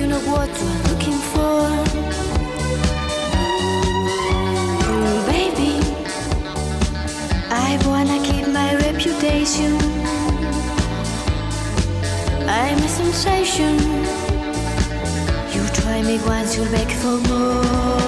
Know 0.09 0.31
what 0.31 0.49
you're 0.59 0.81
looking 0.89 1.19
for. 1.31 1.61
Mm, 4.87 5.19
baby, 5.31 5.73
I 7.49 7.79
wanna 7.85 8.19
keep 8.27 8.47
my 8.47 8.75
reputation. 8.87 9.73
I'm 12.47 12.77
a 12.77 12.89
sensation. 13.01 13.73
You 15.53 15.63
try 15.79 16.01
me 16.01 16.19
once, 16.25 16.55
you'll 16.55 16.71
beg 16.71 16.91
for 16.91 17.17
more. 17.29 18.06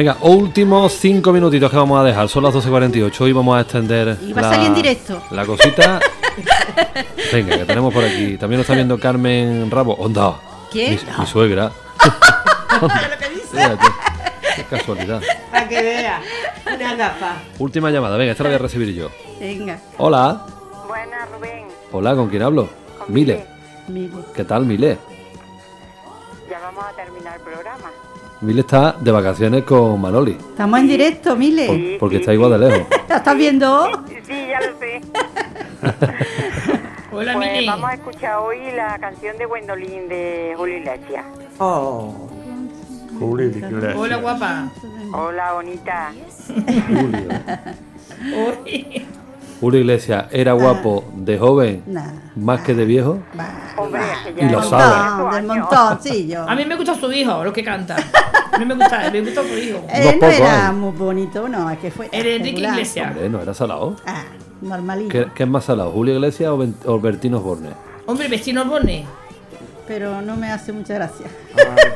Venga, 0.00 0.16
últimos 0.22 0.94
cinco 0.94 1.30
minutitos 1.30 1.70
que 1.70 1.76
vamos 1.76 2.00
a 2.00 2.02
dejar. 2.02 2.26
Son 2.26 2.42
las 2.42 2.54
12.48. 2.54 3.20
Hoy 3.20 3.32
vamos 3.32 3.54
a 3.54 3.60
extender. 3.60 4.16
Y 4.22 4.32
va 4.32 4.40
a 4.40 4.54
salir 4.54 4.68
en 4.68 4.74
directo. 4.74 5.22
La 5.30 5.44
cosita. 5.44 6.00
Venga, 7.34 7.58
que 7.58 7.64
tenemos 7.66 7.92
por 7.92 8.02
aquí. 8.02 8.38
También 8.38 8.60
nos 8.60 8.64
está 8.64 8.72
viendo 8.72 8.98
Carmen 8.98 9.70
Rabo. 9.70 9.92
Onda. 9.96 10.36
¿Quién? 10.72 10.92
Mi, 10.92 11.18
mi 11.18 11.26
suegra. 11.26 11.70
Fíjate, 13.52 13.86
Qué 14.56 14.64
casualidad. 14.64 15.20
Para 15.50 15.68
que 15.68 15.82
vea. 15.82 16.22
Una 16.74 16.96
gafa. 16.96 17.36
Última 17.58 17.90
llamada. 17.90 18.16
Venga, 18.16 18.32
esta 18.32 18.44
la 18.44 18.48
voy 18.48 18.54
a 18.54 18.58
recibir 18.58 18.94
yo. 18.94 19.10
Venga. 19.38 19.80
Hola. 19.98 20.46
Buenas, 20.88 21.30
Rubén. 21.30 21.64
Hola, 21.92 22.14
¿con 22.14 22.30
quién 22.30 22.40
hablo? 22.40 22.70
Mile. 23.08 23.44
Mire. 23.86 24.12
¿Qué 24.34 24.44
tal, 24.44 24.64
Mile? 24.64 24.96
Mile 28.42 28.60
está 28.62 28.92
de 28.98 29.10
vacaciones 29.12 29.64
con 29.64 30.00
Manoli. 30.00 30.32
Estamos 30.32 30.80
en 30.80 30.88
directo, 30.88 31.36
Mile. 31.36 31.66
por- 31.66 31.98
porque 32.00 32.16
está 32.16 32.32
igual 32.32 32.52
de 32.52 32.58
lejos. 32.70 32.86
¿La 33.08 33.16
estás 33.16 33.36
viendo? 33.36 33.86
Sí, 34.26 34.46
ya 34.48 34.60
lo 34.60 34.78
sé. 34.78 35.00
Hola, 37.12 37.34
pues 37.34 37.52
Mili. 37.52 37.66
vamos 37.66 37.90
a 37.90 37.94
escuchar 37.94 38.38
hoy 38.38 38.58
la 38.74 38.98
canción 38.98 39.36
de 39.36 39.44
Gwendolyn 39.44 40.08
de 40.08 40.54
Julio 40.56 40.78
Iglesias. 40.78 41.24
Oh. 41.58 42.14
Julio 43.18 43.46
Iglesias. 43.48 43.94
Hola, 43.96 44.16
guapa. 44.16 44.68
Hola, 45.12 45.52
bonita. 45.52 46.12
Uy. 48.64 49.06
Julio 49.60 49.80
Iglesias 49.80 50.26
era 50.30 50.52
guapo 50.52 51.04
de 51.14 51.38
joven 51.38 51.82
Nah. 51.86 52.12
más 52.36 52.60
que 52.62 52.74
de 52.74 52.84
viejo. 52.86 53.18
Y 54.38 54.48
lo 54.48 54.62
sabe. 54.62 55.22
Montón, 55.22 55.32
del 55.34 55.46
montón, 55.60 55.98
sí, 56.02 56.26
yo. 56.28 56.48
A 56.48 56.54
mí 56.54 56.64
me 56.64 56.76
gusta 56.76 56.94
su 56.94 57.12
hijo, 57.12 57.44
lo 57.44 57.52
que 57.52 57.62
canta. 57.62 57.96
A 58.52 58.58
mí 58.58 58.64
me 58.64 58.74
gusta, 58.74 59.10
me 59.12 59.20
gusta 59.20 59.42
su 59.42 59.56
hijo. 59.58 59.84
Él 59.92 60.04
no 60.14 60.20
pocos 60.20 60.34
era 60.34 60.72
muy 60.72 60.90
bonito, 60.92 61.48
no, 61.48 61.70
es 61.70 61.78
que 61.78 61.90
fue. 61.90 62.08
El 62.12 62.26
Enrique. 62.26 62.60
Iglesias. 62.62 63.10
Hombre, 63.12 63.28
no 63.28 63.40
era 63.40 63.54
salado. 63.54 63.96
Ah, 64.06 64.24
normalito. 64.60 65.10
¿Qué, 65.10 65.26
qué 65.34 65.42
es 65.44 65.48
más 65.48 65.64
salado, 65.64 65.90
Julio 65.92 66.14
Iglesias 66.14 66.50
o, 66.50 66.58
Ben- 66.58 66.74
o 66.86 66.98
Bertino 66.98 67.38
Osborne? 67.38 67.70
Hombre, 68.06 68.28
vecino 68.28 68.64
Borne. 68.64 69.06
Pero 69.90 70.22
no 70.22 70.36
me 70.36 70.52
hace 70.52 70.72
mucha 70.72 70.94
gracia. 70.94 71.26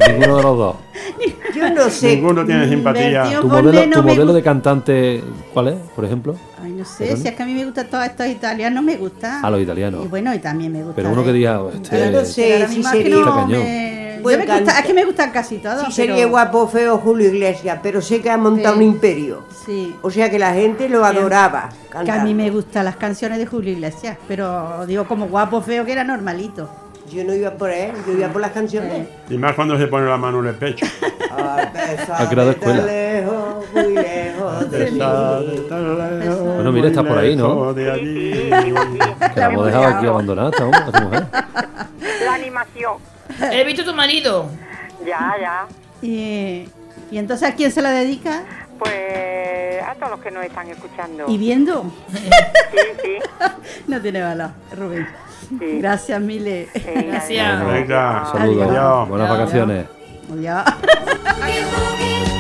Ninguno 0.09 0.37
de 0.39 0.43
los 0.43 0.59
dos. 0.59 0.77
Yo 1.55 1.71
no 1.71 1.89
sé. 1.89 2.17
Ninguno 2.17 2.45
tiene 2.45 2.69
simpatía. 2.69 3.39
¿Tu 3.41 3.47
modelo, 3.47 3.87
no 3.87 3.97
tu 3.99 4.03
modelo 4.03 4.23
gusta. 4.25 4.33
de 4.37 4.43
cantante 4.43 5.25
cuál 5.53 5.69
es, 5.69 5.75
por 5.95 6.05
ejemplo? 6.05 6.35
Ay, 6.61 6.73
no 6.73 6.85
sé, 6.85 7.05
¿Perdón? 7.05 7.23
si 7.23 7.29
es 7.29 7.35
que 7.37 7.43
a 7.45 7.47
mí 7.47 7.55
me 7.55 7.65
gustan 7.65 7.87
todos 7.89 8.05
estos 8.05 8.27
italianos, 8.27 8.83
me 8.83 8.97
gustan. 8.97 9.45
A 9.45 9.49
los 9.51 9.61
italianos. 9.61 10.05
Y 10.07 10.09
bueno, 10.09 10.35
y 10.35 10.41
también 10.41 10.73
me 10.73 10.81
gusta. 10.81 10.97
Pero 10.97 11.11
uno 11.11 11.23
que 11.23 11.33
diga, 11.33 11.63
oh, 11.63 11.71
este- 11.71 12.01
Yo 12.01 12.11
no 12.11 12.25
sé 12.25 12.67
si 12.69 12.77
mismo 12.79 12.89
es 12.89 12.97
que 12.97 13.03
sería, 13.05 13.17
no 13.25 13.47
me- 13.47 13.53
yo 13.55 14.39
me 14.39 14.47
gusta- 14.47 14.79
es 14.81 14.87
que 14.87 14.95
me 14.95 15.05
gustan 15.05 15.31
casi 15.31 15.59
todos. 15.59 15.87
si 15.87 15.93
sería 15.93 16.17
pero- 16.17 16.31
guapo 16.31 16.59
o 16.63 16.67
feo 16.69 16.99
Julio 16.99 17.29
Iglesias, 17.33 17.79
pero 17.81 18.03
sé 18.03 18.21
que 18.21 18.29
ha 18.31 18.37
montado 18.37 18.75
Sí. 18.75 18.81
un 18.81 18.87
imperio. 18.91 19.45
Sí. 19.65 19.95
O 20.03 20.11
sea 20.11 20.29
que 20.29 20.41
la 20.41 20.53
gente 20.53 20.89
lo 20.89 21.05
adoraba. 21.05 21.69
Que 22.05 22.11
a 22.11 22.25
mí 22.25 22.35
me 22.35 22.51
gustan 22.51 22.87
las 22.87 22.97
canciones 22.97 23.39
de 23.39 23.47
Julio 23.47 23.71
Iglesias, 23.71 24.19
pero 24.27 24.85
digo 24.89 25.05
como 25.07 25.29
guapo 25.29 25.63
feo 25.63 25.85
que 25.85 25.93
era 25.93 26.03
normalito. 26.03 26.69
Yo 27.11 27.23
no 27.25 27.35
iba 27.35 27.51
por 27.51 27.71
él, 27.71 27.93
yo 28.07 28.13
iba 28.15 28.29
por 28.29 28.41
las 28.41 28.53
canciones. 28.53 29.09
Y 29.29 29.37
más 29.37 29.55
cuando 29.55 29.79
se 29.79 29.87
pone 29.87 30.07
la 30.07 30.17
mano 30.17 30.41
en 30.41 30.47
el 30.47 30.55
pecho. 30.55 30.87
Ha 31.31 32.29
creado 32.29 32.51
escuela. 32.53 32.85
lejos, 32.85 33.73
muy 33.73 33.95
lejos 33.95 34.71
de 34.71 34.91
mí. 34.91 34.99
Bueno, 34.99 36.73
mira, 36.73 36.89
está 36.89 37.03
por 37.03 37.19
ahí, 37.19 37.37
¿no? 37.37 37.75
De. 37.75 37.85
Que 39.35 39.41
la 39.41 39.47
hemos 39.47 39.67
dejado 39.67 39.85
aquí 39.87 40.07
abandonada, 40.07 40.51
esta, 40.51 41.01
mujer. 41.01 41.27
La 42.25 42.35
animación. 42.35 42.95
He 43.53 43.65
visto 43.65 43.83
a 43.83 43.85
tu 43.85 43.95
marido. 43.95 44.49
Ya, 45.05 45.35
ya. 45.41 45.67
Y, 46.01 46.69
y 47.11 47.19
entonces 47.19 47.49
a 47.49 47.55
quién 47.55 47.71
se 47.71 47.83
la 47.83 47.91
dedica? 47.91 48.43
Pues 48.79 49.83
a 49.87 49.95
todos 49.95 50.11
los 50.13 50.21
que 50.21 50.31
nos 50.31 50.45
están 50.45 50.69
escuchando. 50.69 51.25
¿Y 51.29 51.39
viendo? 51.39 51.85
Sí, 52.13 52.79
sí. 53.03 53.19
No 53.87 54.01
tiene 54.01 54.23
valor, 54.23 54.51
Rubén. 54.77 55.07
Sí. 55.49 55.79
Gracias, 55.79 56.21
Mile. 56.21 56.69
Gracias. 56.75 57.67
Venga, 57.67 58.25
Saludos. 58.33 58.69
Adiós. 58.69 59.09
Buenas 59.09 59.31
vacaciones. 59.31 59.87
Adiós. 60.33 60.65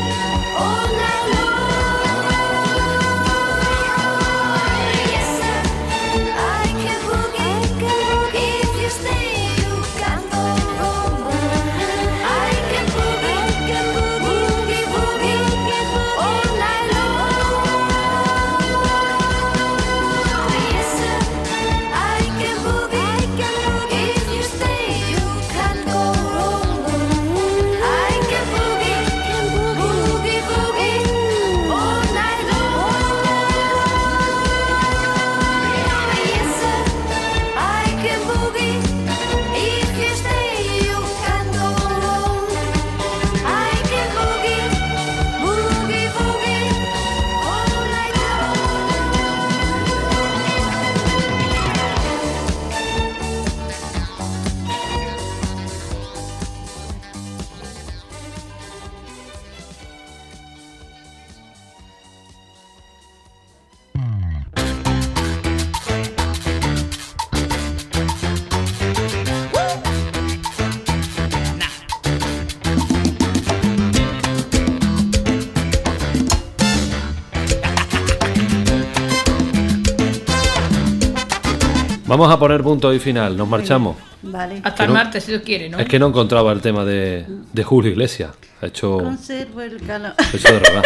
Vamos 82.16 82.30
a 82.32 82.38
poner 82.38 82.62
punto 82.62 82.94
y 82.94 83.00
final, 83.00 83.36
nos 83.36 83.48
marchamos. 83.48 83.96
Vale. 84.22 84.60
Hasta 84.62 84.74
Que 84.74 84.82
el 84.84 84.88
no- 84.90 84.94
martes, 84.94 85.24
si 85.24 85.32
Dios 85.32 85.42
quiere, 85.44 85.68
¿no? 85.68 85.80
Es 85.80 85.88
que 85.88 85.98
no 85.98 86.06
encontraba 86.06 86.52
el 86.52 86.60
tema 86.60 86.84
de, 86.84 87.26
de 87.52 87.64
Julio 87.64 87.90
Iglesias. 87.90 88.30
Ha 88.62 88.66
hecho, 88.66 88.98
Conservo 88.98 89.60
el 89.62 89.82
calor. 89.84 90.12
ha 90.16 90.36
hecho 90.36 90.52
de 90.52 90.58
rogar. 90.60 90.84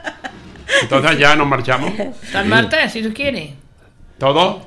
Entonces 0.82 1.18
ya 1.18 1.36
nos 1.36 1.46
marchamos. 1.46 1.92
Hasta 2.24 2.40
el 2.40 2.48
martes, 2.48 2.90
si 2.90 3.02
Dios 3.02 3.12
quiere. 3.12 3.52
¿Todo? 4.16 4.62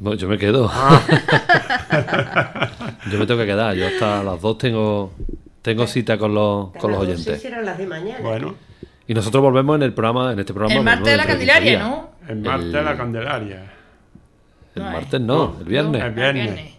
No, 0.00 0.12
yo 0.12 0.28
me 0.28 0.36
quedo. 0.36 0.70
Ah. 0.70 1.00
yo 3.10 3.18
me 3.18 3.24
tengo 3.24 3.40
que 3.40 3.46
quedar. 3.46 3.74
Yo 3.74 3.86
hasta 3.86 4.22
las 4.22 4.38
dos 4.38 4.58
tengo, 4.58 5.12
tengo 5.62 5.86
cita 5.86 6.18
con 6.18 6.34
los, 6.34 6.72
con 6.72 6.90
los 6.90 7.00
oyentes. 7.00 7.40
serán 7.40 7.64
las 7.64 7.78
de 7.78 7.86
mañana. 7.86 8.18
Bueno, 8.20 8.54
Y 9.06 9.14
nosotros 9.14 9.42
volvemos 9.42 9.76
en 9.76 9.82
el 9.84 9.94
programa, 9.94 10.34
en 10.34 10.40
este 10.40 10.52
programa. 10.52 10.74
El 10.78 10.84
martes 10.84 11.06
de 11.06 11.16
la 11.16 11.24
dentro 11.24 11.38
de 11.38 11.46
15 11.46 11.52
Candelaria. 11.54 11.78
¿no? 11.88 12.10
el 12.28 12.36
martes 12.42 12.74
El- 12.74 12.84
la 12.84 12.96
Candelaria. 12.98 13.72
El 14.74 14.82
martes 14.82 15.20
no, 15.20 15.56
el 15.58 15.64
viernes. 15.64 16.02
El 16.02 16.12
viernes. 16.12 16.74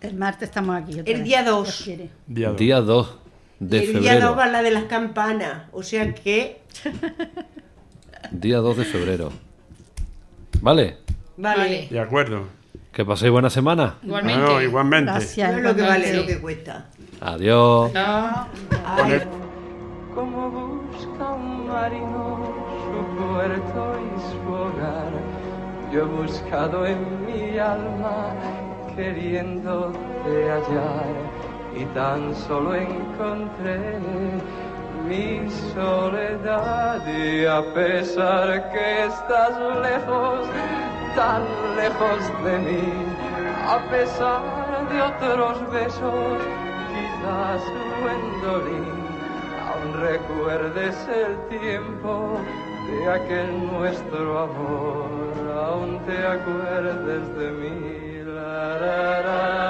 El 0.00 0.14
martes 0.14 0.48
estamos 0.48 0.76
aquí. 0.76 1.00
El 1.04 1.24
día 1.24 1.40
si 1.40 1.46
2. 1.46 1.64
Dios 1.64 1.82
quiere. 1.84 2.10
Día 2.26 2.48
dos. 2.48 2.58
Día 2.58 2.80
2 2.80 3.18
de 3.58 3.78
el 3.78 3.86
día 3.86 4.12
febrero. 4.12 4.28
2 4.28 4.38
va 4.38 4.46
la 4.46 4.62
de 4.62 4.70
las 4.70 4.84
campanas. 4.84 5.68
O 5.72 5.82
sea 5.82 6.14
que. 6.14 6.60
Día 8.30 8.58
2 8.58 8.76
de 8.76 8.84
febrero. 8.84 9.32
¿Vale? 10.60 10.98
Vale. 11.36 11.88
De 11.90 12.00
acuerdo. 12.00 12.48
Que 12.92 13.04
paséis 13.04 13.30
buena 13.30 13.50
semana. 13.50 13.96
Igualmente. 14.02 14.42
Bueno, 14.42 14.62
igualmente. 14.62 15.12
Gracias. 15.12 15.52
No 15.52 15.58
es 15.58 15.64
lo 15.64 15.76
que 15.76 15.82
vale, 15.82 16.08
igualmente. 16.08 16.16
lo 16.16 16.26
que 16.26 16.40
cuesta. 16.42 16.86
Adiós. 17.20 17.92
No. 17.92 18.48
Como 20.14 20.50
busca 20.50 21.32
un 21.34 21.68
marino 21.68 22.54
su 22.86 23.16
puerto 23.16 23.98
y 24.00 24.20
su 24.30 24.50
hogar, 24.50 25.12
yo 25.92 26.02
he 26.02 26.04
buscado 26.04 26.86
en 26.86 27.26
mi 27.26 27.58
alma 27.58 28.32
queriéndote 28.96 30.50
hallar 30.50 31.14
y 31.74 31.84
tan 31.86 32.34
solo 32.34 32.74
encontré 32.74 34.00
mi 35.06 35.48
soledad. 35.74 37.06
Y 37.06 37.44
a 37.44 37.62
pesar 37.74 38.70
que 38.72 39.04
estás 39.04 39.52
lejos, 39.82 40.46
tan 41.14 41.42
lejos 41.76 42.20
de 42.44 42.58
mí, 42.58 42.92
a 43.66 43.78
pesar 43.90 44.42
de 44.90 45.02
otros 45.02 45.70
besos, 45.70 46.38
quizás 46.90 47.62
Gwendolyn 48.00 48.96
aún 49.68 50.00
recuerdes 50.00 50.96
el 51.08 51.58
tiempo 51.58 52.38
de 52.86 53.10
aquel 53.10 53.66
nuestro 53.72 54.38
amor, 54.38 55.15
aún 55.56 56.04
te 56.06 56.26
acuerdes 56.26 57.36
de 57.36 57.50
mí. 57.52 58.22
La, 58.24 59.65